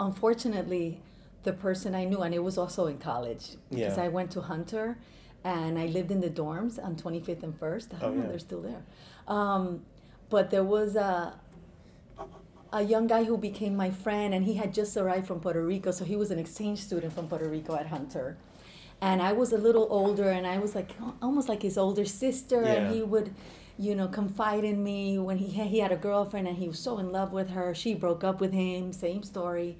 [0.00, 1.00] unfortunately,
[1.42, 4.04] the person I knew, and it was also in college because Yeah.
[4.04, 4.96] I went to Hunter,
[5.44, 7.92] and I lived in the dorms on 25th and First.
[7.94, 8.28] I don't Oh, know, yeah.
[8.28, 8.82] they're still there.
[9.28, 9.84] Um,
[10.30, 11.34] but there was a
[12.72, 15.90] a young guy who became my friend, and he had just arrived from Puerto Rico,
[15.90, 18.36] so he was an exchange student from Puerto Rico at Hunter.
[19.00, 22.62] And I was a little older, and I was like almost like his older sister,
[22.62, 22.72] Yeah.
[22.74, 23.34] and he would,
[23.78, 26.98] you know, confide in me when he he had a girlfriend, and he was so
[26.98, 27.74] in love with her.
[27.74, 28.92] She broke up with him.
[28.92, 29.76] Same story.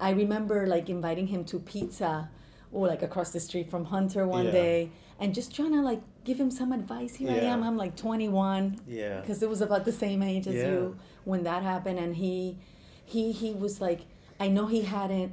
[0.00, 2.28] I remember like inviting him to pizza,
[2.72, 4.50] or like across the street from Hunter one Yeah.
[4.62, 4.90] day,
[5.20, 7.14] and just trying to like give him some advice.
[7.16, 7.62] Here I am.
[7.62, 9.20] I'm like 21 Yeah.
[9.20, 10.68] because it was about the same age as Yeah.
[10.70, 11.98] you when that happened.
[11.98, 12.58] And he
[13.04, 14.00] he he was like
[14.40, 15.32] i know he hadn't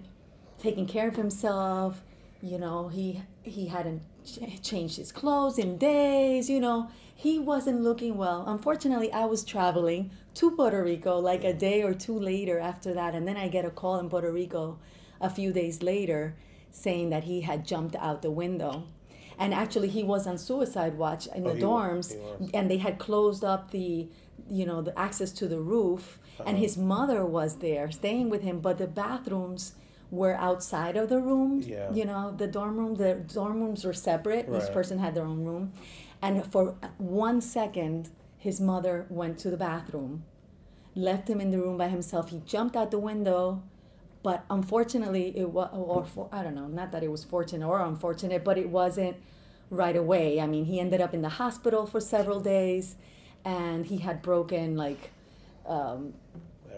[0.60, 2.04] taken care of himself.
[2.42, 6.90] You know he he hadn't ch- changed his clothes in days you know.
[7.16, 8.44] He wasn't looking well.
[8.48, 13.16] Unfortunately i was traveling to puerto rico like a day or two later after that.
[13.16, 14.80] And then i get a call in puerto rico
[15.22, 16.36] a few days later
[16.72, 18.84] saying that he had jumped out the window
[19.42, 22.50] and actually he was on suicide watch in Oh, the dorms was.
[22.58, 23.90] and they had closed up the
[24.60, 26.04] you know the access to the roof
[26.48, 26.66] and Uh-huh.
[26.66, 29.64] his mother was there staying with him but the bathrooms
[30.20, 31.92] were outside of the room Yeah.
[32.00, 34.58] you know the dorm room the dorm rooms were separate right.
[34.62, 35.64] each person had their own room
[36.26, 36.64] and for
[37.28, 38.00] one second
[38.48, 40.14] his mother went to the bathroom
[41.10, 43.42] left him in the room by himself he jumped out the window
[44.24, 47.82] but unfortunately it was or for, i don't know not that it was fortunate or
[47.82, 49.16] unfortunate but it wasn't
[49.70, 52.96] right away i mean he ended up in the hospital for several days
[53.46, 55.12] and he had broken like
[55.68, 56.14] um,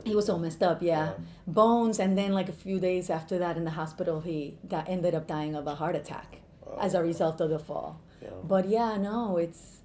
[0.04, 1.06] he was all messed up yeah.
[1.06, 1.14] Yeah.
[1.48, 5.16] bones and then like a few days after that in the hospital he that ended
[5.16, 6.38] up dying of a heart attack
[6.80, 8.30] as a result of the fall Yeah.
[8.44, 9.80] but yeah no it's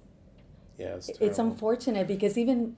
[0.77, 0.95] Yeah.
[0.95, 2.75] It's, it's unfortunate because even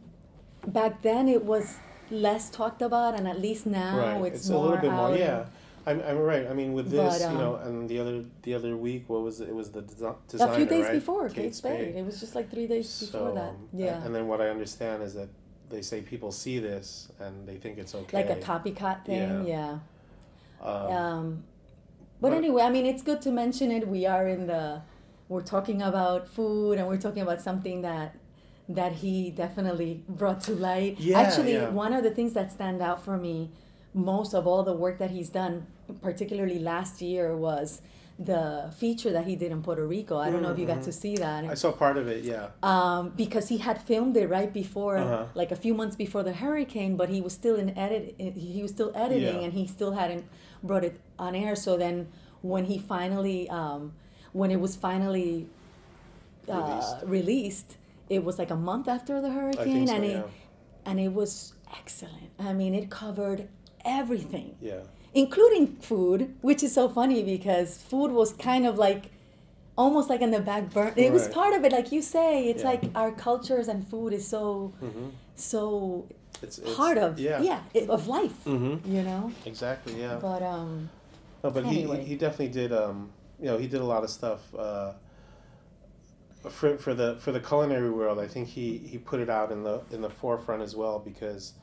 [0.65, 1.77] back then it was
[2.11, 4.25] less talked about and at least now right.
[4.27, 5.17] it's, It's, more a little bit out more.
[5.17, 5.45] Yeah.
[5.85, 6.45] I'm, I'm right.
[6.47, 9.23] I mean, with this, But, you know, um, and the other the other week, what
[9.23, 9.49] was it?
[9.49, 10.93] It was the desi- a few days right?
[10.93, 11.95] before Kate Spade.
[11.95, 13.49] It was just like three days before that.
[13.49, 14.03] um, Yeah.
[14.03, 15.29] And then what I understand is that
[15.71, 18.17] they say people see this and they think it's okay.
[18.17, 19.79] like a copycat thing, yeah.
[20.61, 21.43] Um, Um,
[22.19, 23.87] but, but- anyway, I mean, it's good to mention it.
[23.87, 24.81] We are in the,
[25.29, 28.15] we're talking about food and we're talking about something that
[28.69, 30.99] that he definitely brought to light.
[30.99, 31.69] Yeah, Actually, yeah.
[31.69, 33.49] one of the things that stand out for me
[33.93, 35.67] most of all the work that he's done,
[36.01, 37.81] particularly last year, was
[38.17, 40.17] the feature that he did in Puerto Rico.
[40.17, 41.43] I don't know if you got to see that.
[41.43, 42.23] I saw part of it.
[42.23, 42.49] Yeah.
[42.63, 45.25] um, because he had filmed it right before, Uh-huh.
[45.33, 48.15] like a few months before the hurricane, but he was still in edit.
[48.17, 49.45] He was still editing, Yeah.
[49.45, 50.23] and he still hadn't
[50.63, 51.55] brought it on air.
[51.55, 52.07] So then,
[52.41, 53.93] when he finally, um,
[54.33, 55.47] when it was finally
[56.47, 56.95] uh, Released.
[57.05, 57.77] released,
[58.17, 60.17] it was like a month after the hurricane, so, and yeah.
[60.19, 60.25] it
[60.89, 62.29] and it was excellent.
[62.49, 63.47] I mean, it covered
[63.99, 64.83] everything Yeah.
[65.13, 69.03] including food, which is so funny because food was kind of like
[69.83, 70.93] almost like in the back burner.
[71.07, 72.31] It was part of it, like you say.
[72.51, 72.71] It's Yeah.
[72.71, 74.45] like our cultures and food is so
[74.79, 75.61] hmm so
[76.45, 77.41] It's, it's part of yeah.
[77.49, 78.37] yeah, it, of life.
[78.43, 79.93] hmm You know, Exactly.
[80.03, 80.17] Yeah.
[80.27, 80.89] but um,
[81.43, 81.99] No, but Anyway.
[82.03, 82.71] he he definitely did.
[82.83, 82.97] Um,
[83.41, 84.41] you know, he did a lot of stuff.
[84.65, 84.91] Uh,
[86.49, 89.63] for for the for the culinary world, I think he he put it out in
[89.63, 91.53] the in the forefront as well because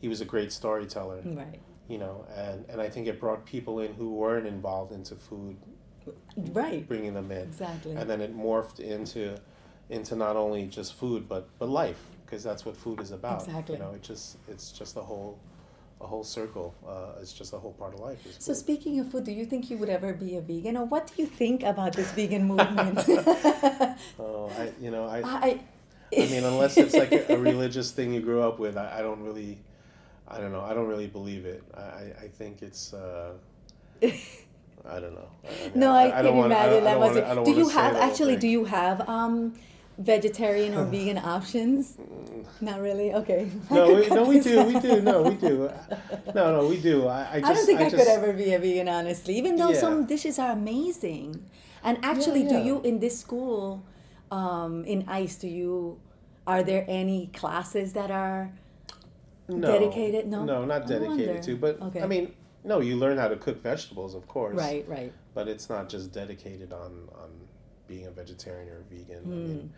[0.00, 1.20] he was a great storyteller.
[1.24, 5.14] right, You know, and and I think it brought people in who weren't involved into
[5.16, 5.56] food,
[6.36, 7.92] right, bringing them in, exactly.
[7.92, 9.36] and then it morphed into
[9.88, 13.44] into not only just food but but life because that's what food is about.
[13.44, 13.76] Exactly.
[13.76, 15.38] You know, it just it's just the whole
[16.00, 16.74] a whole circle.
[16.86, 18.18] Uh, it's just a whole part of life.
[18.38, 21.06] So speaking of food, do you think you would ever be a vegan, or what
[21.08, 22.98] do you think about this vegan movement?
[24.18, 25.60] Oh, I you know I I,
[26.16, 29.02] I mean unless it's like a, a religious thing you grew up with, I, I
[29.02, 29.58] don't really,
[30.28, 31.62] I don't know, I don't really believe it.
[31.74, 32.92] I I, think it's.
[32.92, 33.32] Uh,
[34.02, 35.28] I don't know.
[35.44, 37.68] I, mean, No, I, can I imagine don't- I that don't wanna- don't Do you
[37.70, 38.36] have actually?
[38.36, 39.54] Do you have um,
[39.98, 41.96] vegetarian or vegan options?
[42.60, 43.12] Not really.
[43.14, 43.50] Okay.
[43.70, 45.70] No, we, no, we do, this we do, no, we do.
[46.34, 47.06] No, no, we do.
[47.06, 49.36] I, I just, I don't think I, just, could ever be a vegan, honestly.
[49.36, 49.80] Even though Yeah.
[49.80, 51.44] some dishes are amazing.
[51.82, 52.48] And actually, yeah.
[52.50, 53.84] do you in this school,
[54.30, 56.00] um, in ICE, do you?
[56.46, 58.52] Are there any classes that are?
[59.48, 60.26] no, dedicated?
[60.26, 60.44] No?
[60.44, 61.56] no, not dedicated to.
[61.56, 62.02] But Okay.
[62.02, 62.32] I mean,
[62.64, 64.56] no, you learn how to cook vegetables, of course.
[64.56, 64.86] Right.
[64.88, 65.12] Right.
[65.34, 67.30] But it's not just dedicated on on
[67.86, 69.16] being a vegetarian or a vegan.
[69.24, 69.46] I Hmm.
[69.46, 69.72] mean,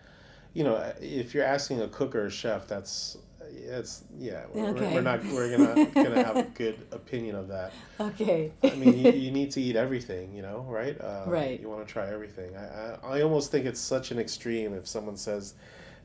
[0.54, 3.18] you know, if you're asking a cook or a chef, that's
[3.50, 4.44] it's yeah.
[4.52, 4.94] We're, Okay.
[4.94, 7.72] we're not we're gonna gonna have a good opinion of that.
[8.00, 8.52] Okay.
[8.62, 10.96] I mean, you, you need to eat everything, you know, right?
[11.02, 11.58] Um, Right.
[11.60, 12.56] You want to try everything.
[12.56, 15.54] I, I I almost think it's such an extreme if someone says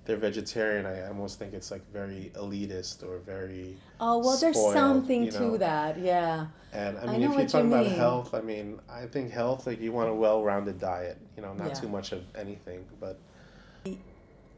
[0.06, 3.78] they're vegetarian, I almost think it's like very elitist or very.
[4.00, 5.98] Oh well, there's something you to that.
[5.98, 6.48] Yeah.
[6.74, 9.68] And I I mean, know if you're you about health, I mean, I think health
[9.68, 11.18] like you want a well-rounded diet.
[11.38, 11.74] You know, not Yeah.
[11.74, 13.18] too much of anything, but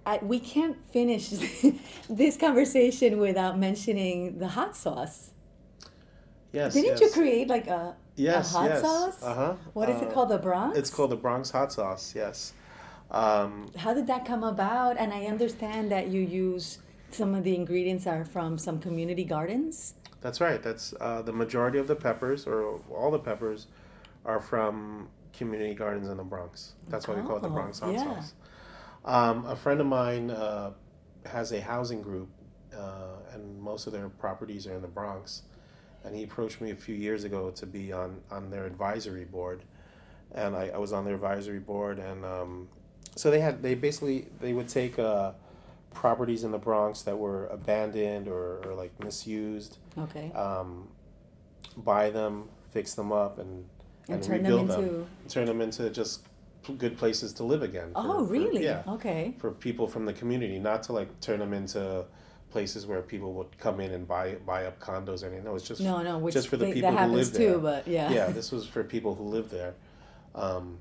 [0.08, 1.30] I, we can't finish
[2.10, 5.32] this conversation without mentioning the hot sauce.
[6.54, 6.74] yes.
[6.74, 7.02] Didn't yes.
[7.02, 8.82] you create like a, Yes, a hot yes.
[8.82, 9.24] sauce?
[9.24, 9.54] Uh-huh.
[9.74, 10.30] What is Uh, it called?
[10.30, 10.78] The Bronx?
[10.78, 12.14] It's called the Bronx hot sauce.
[12.16, 12.54] Yes.
[13.12, 14.98] Um, How did that come about?
[14.98, 16.80] And I understand that you use
[17.12, 19.94] some of the ingredients are from some community gardens.
[20.22, 20.62] that's right.
[20.62, 23.68] That's uh, the majority of the peppers, or all the peppers,
[24.26, 26.74] are from community gardens in the Bronx.
[26.90, 28.04] That's why we call it the Oh, Bronx hot yeah.
[28.04, 28.34] sauce.
[29.06, 30.72] Um, a friend of mine uh,
[31.28, 32.30] has a housing group,
[32.76, 35.44] uh, and most of their properties are in the Bronx.
[36.04, 39.64] And he approached me a few years ago to be on, on their advisory board,
[40.34, 42.68] and I, I was on their advisory board, and um,
[43.16, 45.32] so they had they basically they would take uh,
[45.94, 50.32] properties in the Bronx that were abandoned or, or like misused, Okay.
[50.34, 50.88] um,
[51.78, 53.66] buy them, fix them up, and
[54.08, 54.92] and and turn them rebuild into.
[54.94, 56.22] them, turn them into just
[56.78, 57.92] good places to live again.
[57.94, 58.64] for- Oh, for- really?
[58.64, 59.34] yeah, Okay.
[59.38, 62.06] for people from the community, not to like turn them into
[62.52, 65.44] places where people would come in and buy buy up condos or anything.
[65.46, 67.54] No, it's just No, no, which just for the people who live there.
[67.54, 68.10] too, but yeah.
[68.12, 69.74] yeah, this was for people who live there.
[70.34, 70.78] Um,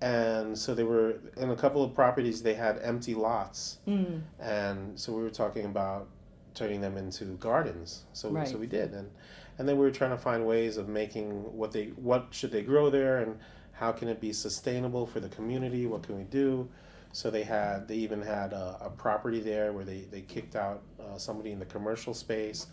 [0.00, 2.42] and so they were in a couple of properties.
[2.42, 6.08] They had empty lots, Mm, and so we were talking about
[6.54, 8.04] turning them into gardens.
[8.12, 8.46] So Right.
[8.48, 9.10] so we did, and
[9.58, 12.62] and then we were trying to find ways of making what they what should they
[12.62, 13.38] grow there, and
[13.72, 15.86] how can it be sustainable for the community?
[15.86, 16.68] What can we do?
[17.12, 20.82] So they had they even had a, a property there where they they kicked out
[21.00, 22.66] uh, somebody in the commercial space,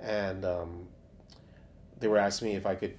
[0.00, 0.86] and um,
[2.00, 2.94] they were asking me if I could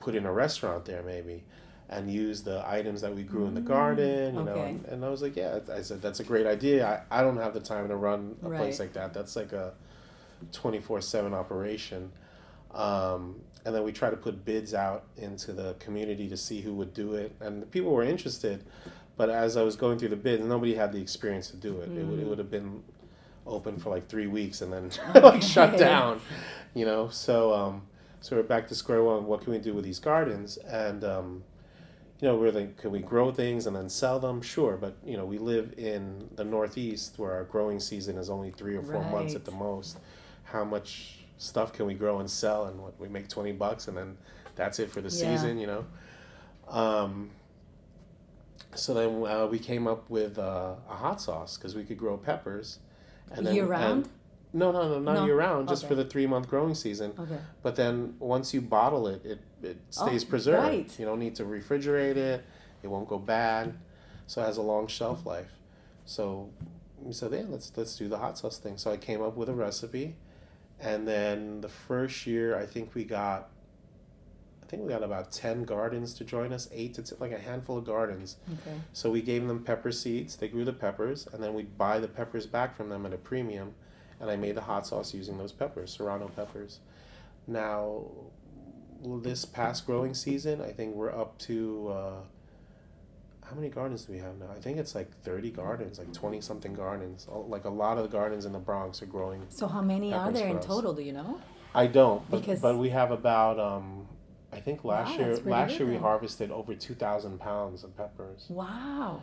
[0.00, 1.44] put in a restaurant there maybe.
[1.92, 5.08] And use the items that we grew in the garden, you know, and, and I
[5.08, 7.04] was like, yeah, I said that's a great idea.
[7.10, 9.12] I, I don't have the time to run a place like that.
[9.12, 9.72] That's like a
[10.52, 12.12] 24 7 operation.
[12.72, 16.74] Um, and then we try to put bids out into the community to see who
[16.74, 17.34] would do it.
[17.40, 18.64] And the people were interested,
[19.16, 21.90] but as I was going through the bids, nobody had the experience to do it.
[21.90, 22.82] It, would, it would have been
[23.46, 24.90] open for like three weeks and then
[25.22, 26.20] like shut down,
[26.74, 27.08] you know?
[27.08, 27.82] So, um,
[28.20, 29.26] so we're back to square one.
[29.26, 30.56] What can we do with these gardens?
[30.58, 31.42] And, um,
[32.20, 34.42] you know, we're like, can we grow things and then sell them?
[34.42, 38.50] Sure, but you know, we live in the Northeast where our growing season is only
[38.50, 39.98] three or four months at the most.
[40.44, 42.66] How much stuff can we grow and sell?
[42.66, 44.18] And what we make twenty bucks, and then
[44.54, 45.34] that's it for the Yeah.
[45.36, 45.84] season, you know.
[46.68, 47.30] Um,
[48.74, 52.16] so then uh, we came up with uh, a hot sauce because we could grow
[52.18, 52.78] peppers.
[53.32, 54.04] And then, Year round?
[54.04, 54.08] and-
[54.52, 55.24] no, no, no, not No?
[55.26, 55.88] year round, just Okay.
[55.90, 57.12] for the three month growing season.
[57.16, 57.38] Okay.
[57.62, 60.62] But then once you bottle it, it, it oh, stays Oh, preserved.
[60.62, 60.98] right.
[60.98, 62.44] You don't need to refrigerate it.
[62.82, 63.74] It won't go bad.
[64.26, 65.52] So it has a long shelf life.
[66.04, 66.50] So
[67.00, 68.76] we said, yeah, let's let's do the hot sauce thing.
[68.78, 70.16] So I came up with a recipe,
[70.78, 73.48] and then the first year I think we got,
[74.62, 77.78] I think we got about ten gardens to join us, eight to like a handful
[77.78, 78.36] of gardens.
[78.52, 78.76] Okay.
[78.92, 80.36] So we gave them pepper seeds.
[80.36, 83.18] They grew the peppers, and then we'd buy the peppers back from them at a
[83.18, 83.74] premium,
[84.20, 86.78] and I made the hot sauce using those peppers, serrano peppers.
[87.46, 88.04] Now,
[89.02, 92.12] this past growing season, I think we're up to uh,
[93.48, 94.46] how many gardens do we have now?
[94.54, 97.26] I think it's like thirty gardens, like twenty something gardens.
[97.28, 99.46] Like a lot of the gardens in the Bronx are growing.
[99.48, 100.66] So how many are there in us.
[100.66, 100.92] total?
[100.92, 101.40] Do you know?
[101.74, 104.06] I don't, but Because- but we have about um,
[104.52, 106.02] I think last Wow, year last year we then.
[106.02, 108.46] harvested over two thousand pounds of peppers.
[108.48, 109.22] Wow.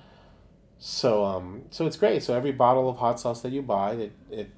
[0.80, 2.23] So um so it's great.
[2.23, 4.49] So every bottle of hot sauce that you buy, it it, it,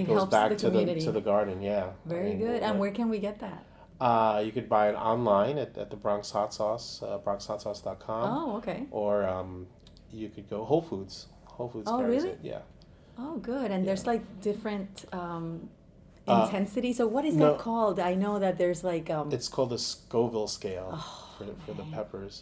[0.00, 1.60] It goes back the to the to the garden.
[1.62, 1.90] Yeah.
[2.06, 2.62] I Very mean, good.
[2.62, 3.64] And where can we get that?
[4.02, 8.56] Uh, you could buy it online at, at the Bronx Hot Sauce, uh, bronxhotsauce.com, Oh,
[8.56, 8.86] okay.
[8.90, 9.66] or um,
[10.10, 11.26] you could go Whole Foods.
[11.44, 12.34] Whole Foods Oh, carries really?
[12.34, 12.40] it.
[12.42, 12.62] Yeah.
[13.16, 13.70] Oh, good.
[13.70, 15.68] And there's like different um,
[16.26, 16.92] Uh, intensity.
[16.92, 17.42] So what is no.
[17.52, 17.98] that called?
[18.00, 19.06] I know that there's like.
[19.16, 22.34] Um, It's called the Scoville scale Oh, for, for the peppers.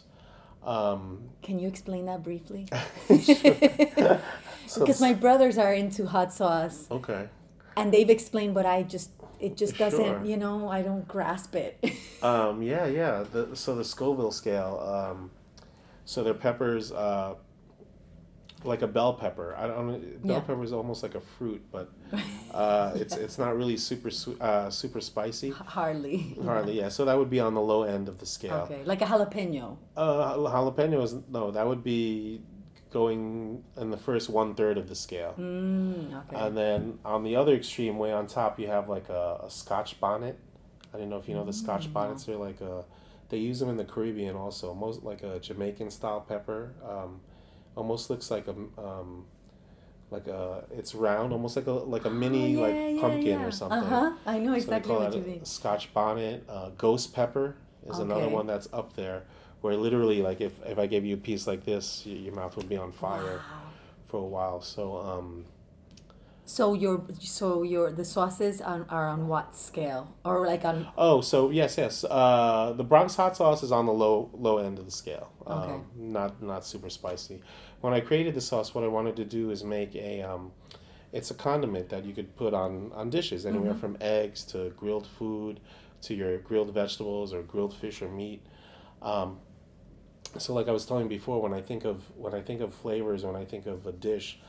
[0.63, 2.63] Um, can you explain that briefly?
[4.67, 7.23] So because my brothers are into hot sauce, okay.
[7.75, 9.09] and they've explained, but I just
[9.41, 9.99] it just doesn't.
[10.03, 10.23] Sure.
[10.23, 11.83] You know, I don't grasp it.
[12.23, 13.23] Um, yeah, yeah.
[13.31, 14.77] The, so the Scoville scale.
[14.79, 15.31] Um,
[16.05, 17.33] so they're peppers, uh,
[18.63, 19.55] like a bell pepper.
[19.57, 20.21] I don't.
[20.21, 20.39] Bell Yeah.
[20.41, 21.89] pepper is almost like a fruit, but
[22.53, 25.49] uh, it's it's not really super uh, super spicy.
[25.49, 26.37] Hardly.
[26.45, 26.89] Hardly, yeah.
[26.89, 28.67] So that would be on the low end of the scale.
[28.69, 29.77] Okay, like a jalapeno.
[29.97, 31.49] Uh, jalapeno is no.
[31.49, 32.43] That would be
[32.91, 35.33] going in the first one third of the scale.
[35.39, 36.35] Mm, okay.
[36.35, 39.99] And then on the other extreme, way on top, you have like a, a Scotch
[39.99, 40.37] bonnet.
[40.93, 42.25] I don't know if you know the Scotch Mm, bonnets.
[42.25, 42.83] They're like a,
[43.29, 44.73] they use them in the Caribbean also.
[44.73, 46.73] Most like a Jamaican style pepper.
[46.87, 47.21] Um,
[47.75, 49.25] almost looks like a um,
[50.09, 53.39] like a it's round, almost like a like a mini Oh, yeah, like yeah, pumpkin
[53.39, 53.45] yeah.
[53.45, 53.79] or something.
[53.79, 54.11] Uh-huh.
[54.25, 55.45] I know So exactly call what you mean.
[55.45, 56.43] Scotch bonnet.
[56.49, 57.55] Uh, ghost pepper
[57.87, 59.23] is another one that's up there,
[59.61, 62.69] where literally like if if I gave you a piece like this, your mouth would
[62.69, 63.61] be on fire Wow.
[64.07, 64.61] for a while.
[64.61, 65.45] So um,
[66.45, 71.21] So your so your the sauces are, are on what scale or like on oh,
[71.21, 72.03] so yes, yes.
[72.03, 75.31] Uh, the Bronx hot sauce is on the low low end of the scale.
[75.47, 75.73] Okay.
[75.73, 77.41] Um, not not super spicy.
[77.81, 80.51] When I created the sauce, what I wanted to do is make a um,
[81.13, 85.07] it's a condiment that you could put on on dishes anywhere from eggs to grilled
[85.07, 85.59] food
[86.01, 88.41] to your grilled vegetables or grilled fish or meat.
[89.01, 89.37] Um,
[90.37, 93.23] so like I was telling before, when I think of when I think of flavors,
[93.23, 94.39] when I think of a dish,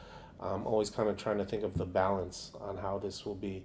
[0.40, 3.64] I'm always kind of trying to think of the balance on how this will be.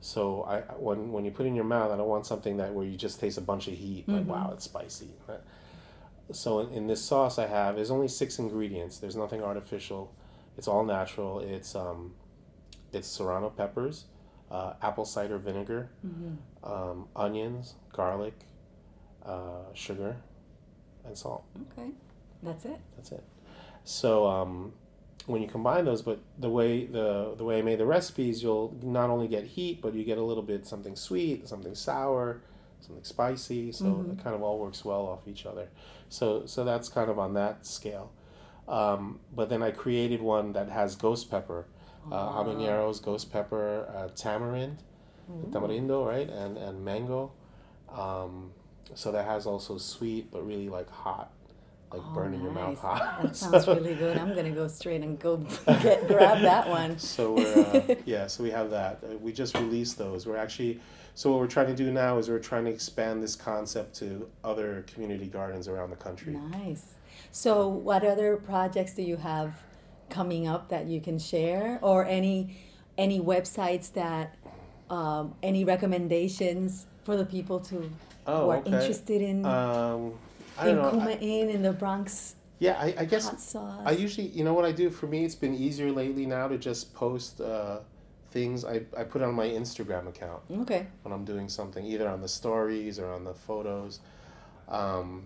[0.00, 2.72] So I when when you put it in your mouth, I don't want something that
[2.72, 5.10] where you just taste a bunch of heat, like wow, it's spicy.
[6.32, 8.98] So in, in this sauce I have, there's only six ingredients.
[8.98, 10.14] There's nothing artificial.
[10.56, 11.40] It's all natural.
[11.40, 12.14] It's um,
[12.92, 14.04] it's serrano peppers,
[14.50, 15.90] uh, apple cider vinegar,
[16.64, 18.34] um, onions, garlic,
[19.24, 20.16] uh, sugar,
[21.04, 21.44] and salt.
[21.72, 21.90] okay.
[22.42, 22.78] That's it.
[22.96, 23.22] That's it.
[23.84, 24.72] So um,
[25.26, 28.76] when you combine those, but the way the the way I made the recipes, you'll
[28.82, 32.40] not only get heat, but you get a little bit something sweet, something sour,
[32.80, 33.72] something spicy.
[33.72, 35.68] So it kind of all works well off each other.
[36.08, 38.12] So so that's kind of on that scale.
[38.68, 41.66] Um, but then I created one that has ghost pepper,
[42.10, 44.78] uh, habaneros, ghost pepper, uh, tamarind,
[45.50, 47.32] tamarindo, right, and and mango.
[47.92, 48.52] Um,
[48.94, 51.30] so that has also sweet, but really like hot,
[51.92, 53.22] like Oh, burning your mouth hot.
[53.22, 54.16] That sounds really good.
[54.18, 55.36] I'm gonna go straight and go
[55.66, 56.98] get grab that one.
[56.98, 59.00] So we're uh, yeah, so we have that.
[59.02, 60.26] Uh, we just released those.
[60.26, 60.80] We're actually
[61.14, 64.28] so what we're trying to do now is we're trying to expand this concept to
[64.44, 66.32] other community gardens around the country.
[66.32, 66.94] Nice.
[67.32, 69.54] So, what other projects do you have
[70.08, 72.56] coming up that you can share, or any
[72.98, 74.36] any websites that
[74.88, 77.90] um, any recommendations for the people to
[78.26, 78.70] Oh, who are okay.
[78.72, 80.14] interested in Um,
[80.58, 80.90] I in know.
[80.90, 83.82] Kuma I, Inn in the Bronx yeah, I, I guess hot sauce?
[83.86, 84.90] I usually, you know what I do?
[84.90, 87.78] For me, it's been easier lately now to just post uh,
[88.32, 88.66] things.
[88.66, 90.86] I, I put on my Instagram account okay.
[91.02, 94.00] when I'm doing something, either on the stories or on the photos.
[94.68, 95.24] Um,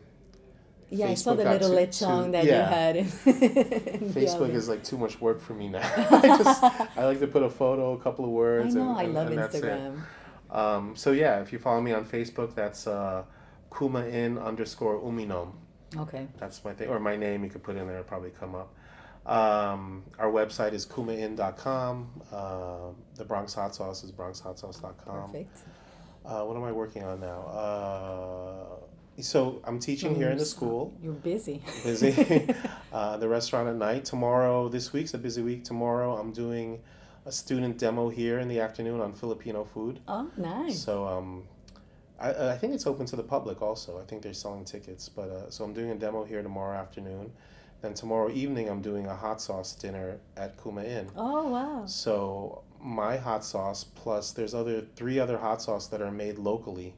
[0.91, 2.97] Yeah, I saw the little too- lechon too- that you had.
[2.97, 5.81] In, in Facebook is like too much work for me now.
[6.11, 8.77] I just I like to put a photo, a couple of words.
[8.77, 8.91] I know.
[8.91, 9.65] and, I and- love that's it.
[9.65, 10.03] Instagram.
[10.55, 13.25] Um, so yeah, if you follow me on Facebook, that's uh,
[13.77, 15.53] Kuma Inn underscore uminom.
[15.97, 16.27] Okay.
[16.39, 17.45] That's my thing, or my name.
[17.45, 18.73] You could put in there; it'll probably come up.
[19.27, 22.23] Um, our website is kumainn.com.
[22.31, 22.77] Uh,
[23.17, 25.31] the Bronx Hot Sauce is bronxhotsauce.com.
[25.31, 25.59] Perfect.
[26.25, 27.43] Uh, what am I working on now?
[27.47, 30.97] Uh, so I'm teaching here in the school.
[31.03, 31.63] You're busy.
[31.85, 32.49] busy.
[32.93, 34.05] uh, the restaurant at night.
[34.05, 35.65] Tomorrow, this week's a busy week.
[35.65, 36.81] Tomorrow, I'm doing
[37.27, 40.01] a student demo here in the afternoon on Filipino food.
[40.07, 40.79] Oh, nice.
[40.81, 41.45] So um,
[42.21, 43.99] I, I think it's open to the public also.
[44.01, 45.09] I think they're selling tickets.
[45.09, 47.33] But uh, so I'm doing a demo here tomorrow afternoon.
[47.81, 51.09] Then tomorrow evening, I'm doing a hot sauce dinner at Kuma Inn.
[51.17, 51.85] Oh, wow.
[51.87, 56.95] So my hot sauce plus there's other three other hot sauce that are made locally,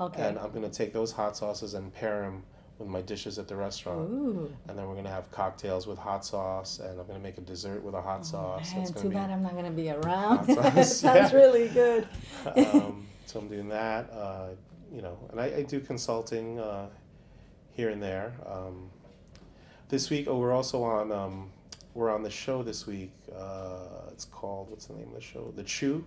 [0.00, 0.22] Okay.
[0.22, 2.42] and I'm gonna take those hot sauces and pair them
[2.80, 4.10] with my dishes at the restaurant.
[4.10, 4.52] Ooh.
[4.66, 7.84] And then we're gonna have cocktails with hot sauce, and I'm gonna make a dessert
[7.84, 8.70] with a hot sauce.
[8.72, 10.46] Oh, Man, That's too bad I'm not gonna be around.
[10.84, 11.32] Sounds yeah.
[11.32, 12.08] really good.
[12.56, 14.10] Um, so I'm doing that.
[14.10, 14.48] Uh,
[14.92, 16.86] you know, and I, I do consulting uh,
[17.72, 18.32] here and there.
[18.46, 18.90] Um,
[19.88, 21.12] this week, oh, we're also on.
[21.12, 21.50] Um,
[21.92, 23.12] we're on the show this week.
[23.36, 25.52] Uh, it's called what's the name of the show?
[25.54, 26.06] The Chew.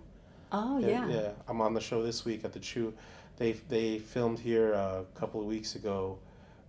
[0.51, 1.07] Oh yeah.
[1.07, 1.31] yeah.
[1.47, 2.93] I'm on the show this week at the Chew.
[3.37, 6.17] They they filmed here uh, a couple of weeks ago.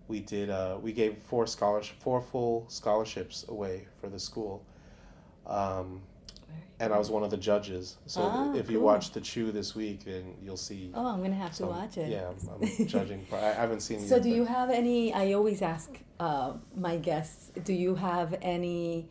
[0.07, 0.49] We did.
[0.49, 4.63] Uh, we gave four scholarship, four full scholarships away for the school.
[5.47, 6.01] Um,
[6.79, 7.97] and I was one of the judges.
[8.05, 8.85] So Ah, if you cool.
[8.85, 10.91] watch the Chew this week, then you'll see.
[10.93, 12.09] Oh, I'm gonna have to watch it.
[12.09, 13.25] Yeah, I'm, I'm judging.
[13.31, 13.99] I I haven't seen.
[13.99, 15.13] So, yet, do but- you have any?
[15.13, 15.89] I always ask
[16.19, 17.51] uh, my guests.
[17.63, 19.07] Do you have any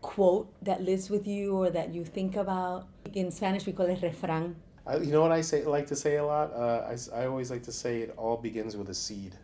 [0.00, 2.86] quote that lives with you or that you think about?
[3.14, 4.54] In Spanish, we call it refrán.
[4.86, 6.52] I, you know what I say like to say a lot.
[6.54, 9.34] Uh, I, I always like to say it all begins with a seed.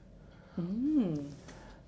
[0.60, 1.30] Mm.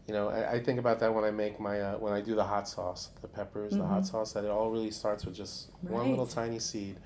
[0.07, 2.35] You know, I, I think about that when I make my uh, when I do
[2.37, 4.33] the hot sauce, the peppers, the hot sauce.
[4.33, 6.97] That it all really starts with just one little tiny seed,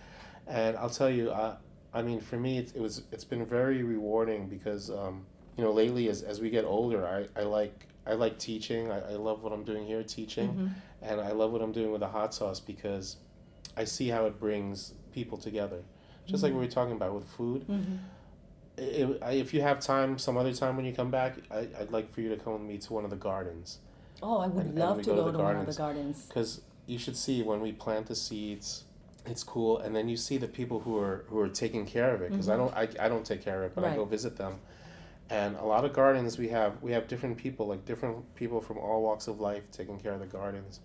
[0.46, 1.56] and I'll tell you, uh,
[1.94, 5.24] I mean, for me, it, it was it's been very rewarding because um,
[5.56, 8.90] you know lately as, as we get older, I, I like I like teaching.
[8.90, 10.48] I, I love what I'm doing here teaching,
[11.02, 13.16] and I love what I'm doing with the hot sauce because
[13.78, 15.82] I see how it brings people together,
[16.26, 17.64] just like we were talking about with food.
[18.80, 22.20] If you have time, some other time when you come back, I, I'd like for
[22.22, 23.78] you to come with me to one of the gardens.
[24.22, 25.72] Oh, I would And- and love we to go to the to one of the
[25.74, 26.26] gardens.
[26.26, 28.84] Because you should see when we plant the seeds.
[29.26, 32.22] It's cool, and then you see the people who are who are taking care of
[32.22, 32.74] it because Mm-hmm.
[32.76, 34.54] I don't I, I don't take care of it, but I go visit them.
[35.28, 38.78] And a lot of gardens we have we have different people like different people from
[38.78, 40.80] all walks of life taking care of the gardens.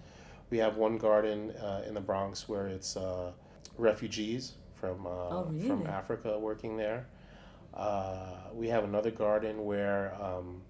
[0.50, 3.32] We have one garden uh, in the Bronx where it's uh,
[3.78, 5.88] refugees from uh, Oh, from?
[5.88, 7.08] Africa working there.
[7.76, 10.62] Uh, we have another garden where um,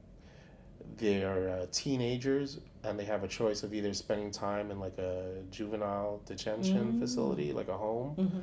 [0.97, 5.41] they're uh, teenagers and they have a choice of either spending time in like a
[5.51, 6.99] juvenile detention Mm.
[6.99, 8.39] facility, like a home, Mm-hmm.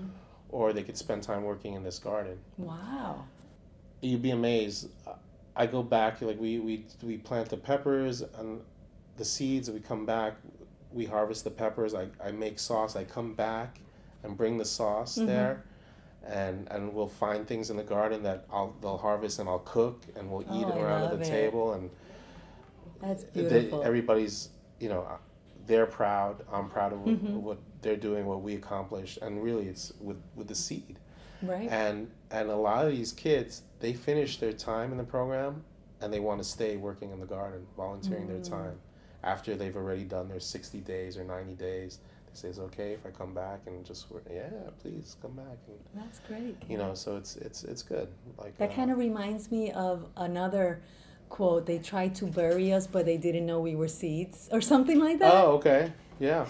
[0.50, 2.38] or they could spend time working in this garden.
[2.58, 3.24] Wow.
[4.00, 4.88] You'd be amazed.
[5.54, 8.60] I go back like we we we plant the peppers and
[9.16, 9.70] the seeds.
[9.70, 10.34] We come back,
[10.92, 11.94] we harvest the peppers.
[11.94, 12.96] I, I make sauce.
[12.96, 13.78] I come back
[14.24, 15.26] and bring the sauce Mhm.
[15.26, 15.62] there.
[16.26, 20.02] And, and we'll find things in the garden that I'll they'll harvest and I'll cook
[20.16, 21.28] and we'll eat Oh, around love the it.
[21.28, 21.90] table and
[23.00, 23.82] That's they, beautiful.
[23.82, 25.06] everybody's you know
[25.66, 27.34] they're proud i'm proud of what, Mhm.
[27.40, 30.98] what they're doing what we accomplished and really it's with with the seed
[31.42, 31.68] right?
[31.70, 35.62] and and a lot of these kids they finish their time in the program
[36.00, 38.50] and they want to stay working in the garden volunteering their Mm.
[38.50, 38.78] time
[39.22, 41.98] after they've already done their 60 days or 90 days
[42.40, 44.48] they say okay if i come back and just yeah
[44.80, 46.56] please come back and That's great.
[46.68, 48.08] you know so it's it's it's good
[48.38, 50.80] like That uh, kind of reminds me of another
[51.28, 51.64] quote.
[51.64, 55.18] They tried to bury us, but they didn't know we were seeds, or something like
[55.20, 55.32] that.
[55.34, 56.44] oh okay yeah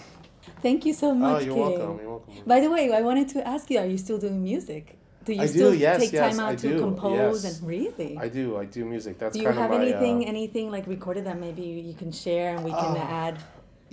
[0.61, 1.63] Thank you so much oh much, you're King.
[1.79, 4.43] welcome you're welcome By the way, I wanted to ask you: Are you still doing
[4.43, 4.97] music?
[5.23, 7.59] Do you I do, still yes, take yes, time out I to do, compose yes.
[7.59, 8.17] and really?
[8.19, 8.45] I do.
[8.57, 9.13] I do music.
[9.19, 9.77] That's do you kind have my.
[9.81, 13.35] anything, uh, anything like recorded that maybe you can share and we can Oh, add?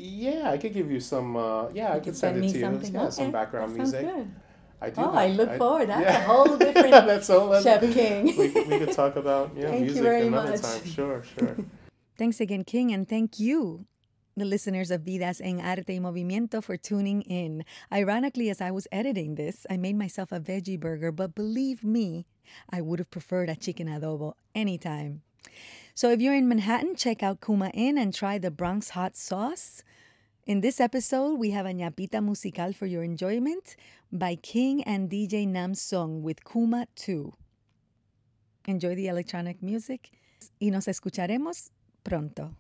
[0.00, 1.36] Yeah, I could give you some.
[1.36, 2.80] Uh, yeah, I could can send, it to you.
[2.92, 4.06] Yeah, some background music.
[4.06, 4.30] good.
[4.80, 5.00] I do.
[5.00, 5.88] Oh, have- I look forward.
[5.90, 6.22] That's yeah.
[6.22, 8.24] a whole different That's a whole other- Chef King.
[8.36, 10.62] we, we could talk about yeah, Thank music another much.
[10.62, 10.84] time.
[10.86, 11.56] Sure, sure.
[12.18, 13.86] Thanks again, King, and thank you,
[14.36, 17.64] the listeners of Vidas en Arte y Movimiento, for tuning in.
[17.90, 22.26] Ironically, as I was editing this, I made myself a veggie burger, but believe me,
[22.68, 25.22] I would have preferred a chicken adobo anytime.
[25.94, 29.82] So if you're in Manhattan, check out Kuma Inn and try the Bronx hot sauce.
[30.50, 33.76] In this episode, we have a ñapita musical for your enjoyment
[34.10, 37.32] by King and DJ Nam Song with Kuma 2.
[38.66, 40.10] Enjoy the electronic music
[40.60, 41.70] y nos escucharemos
[42.02, 42.56] pronto.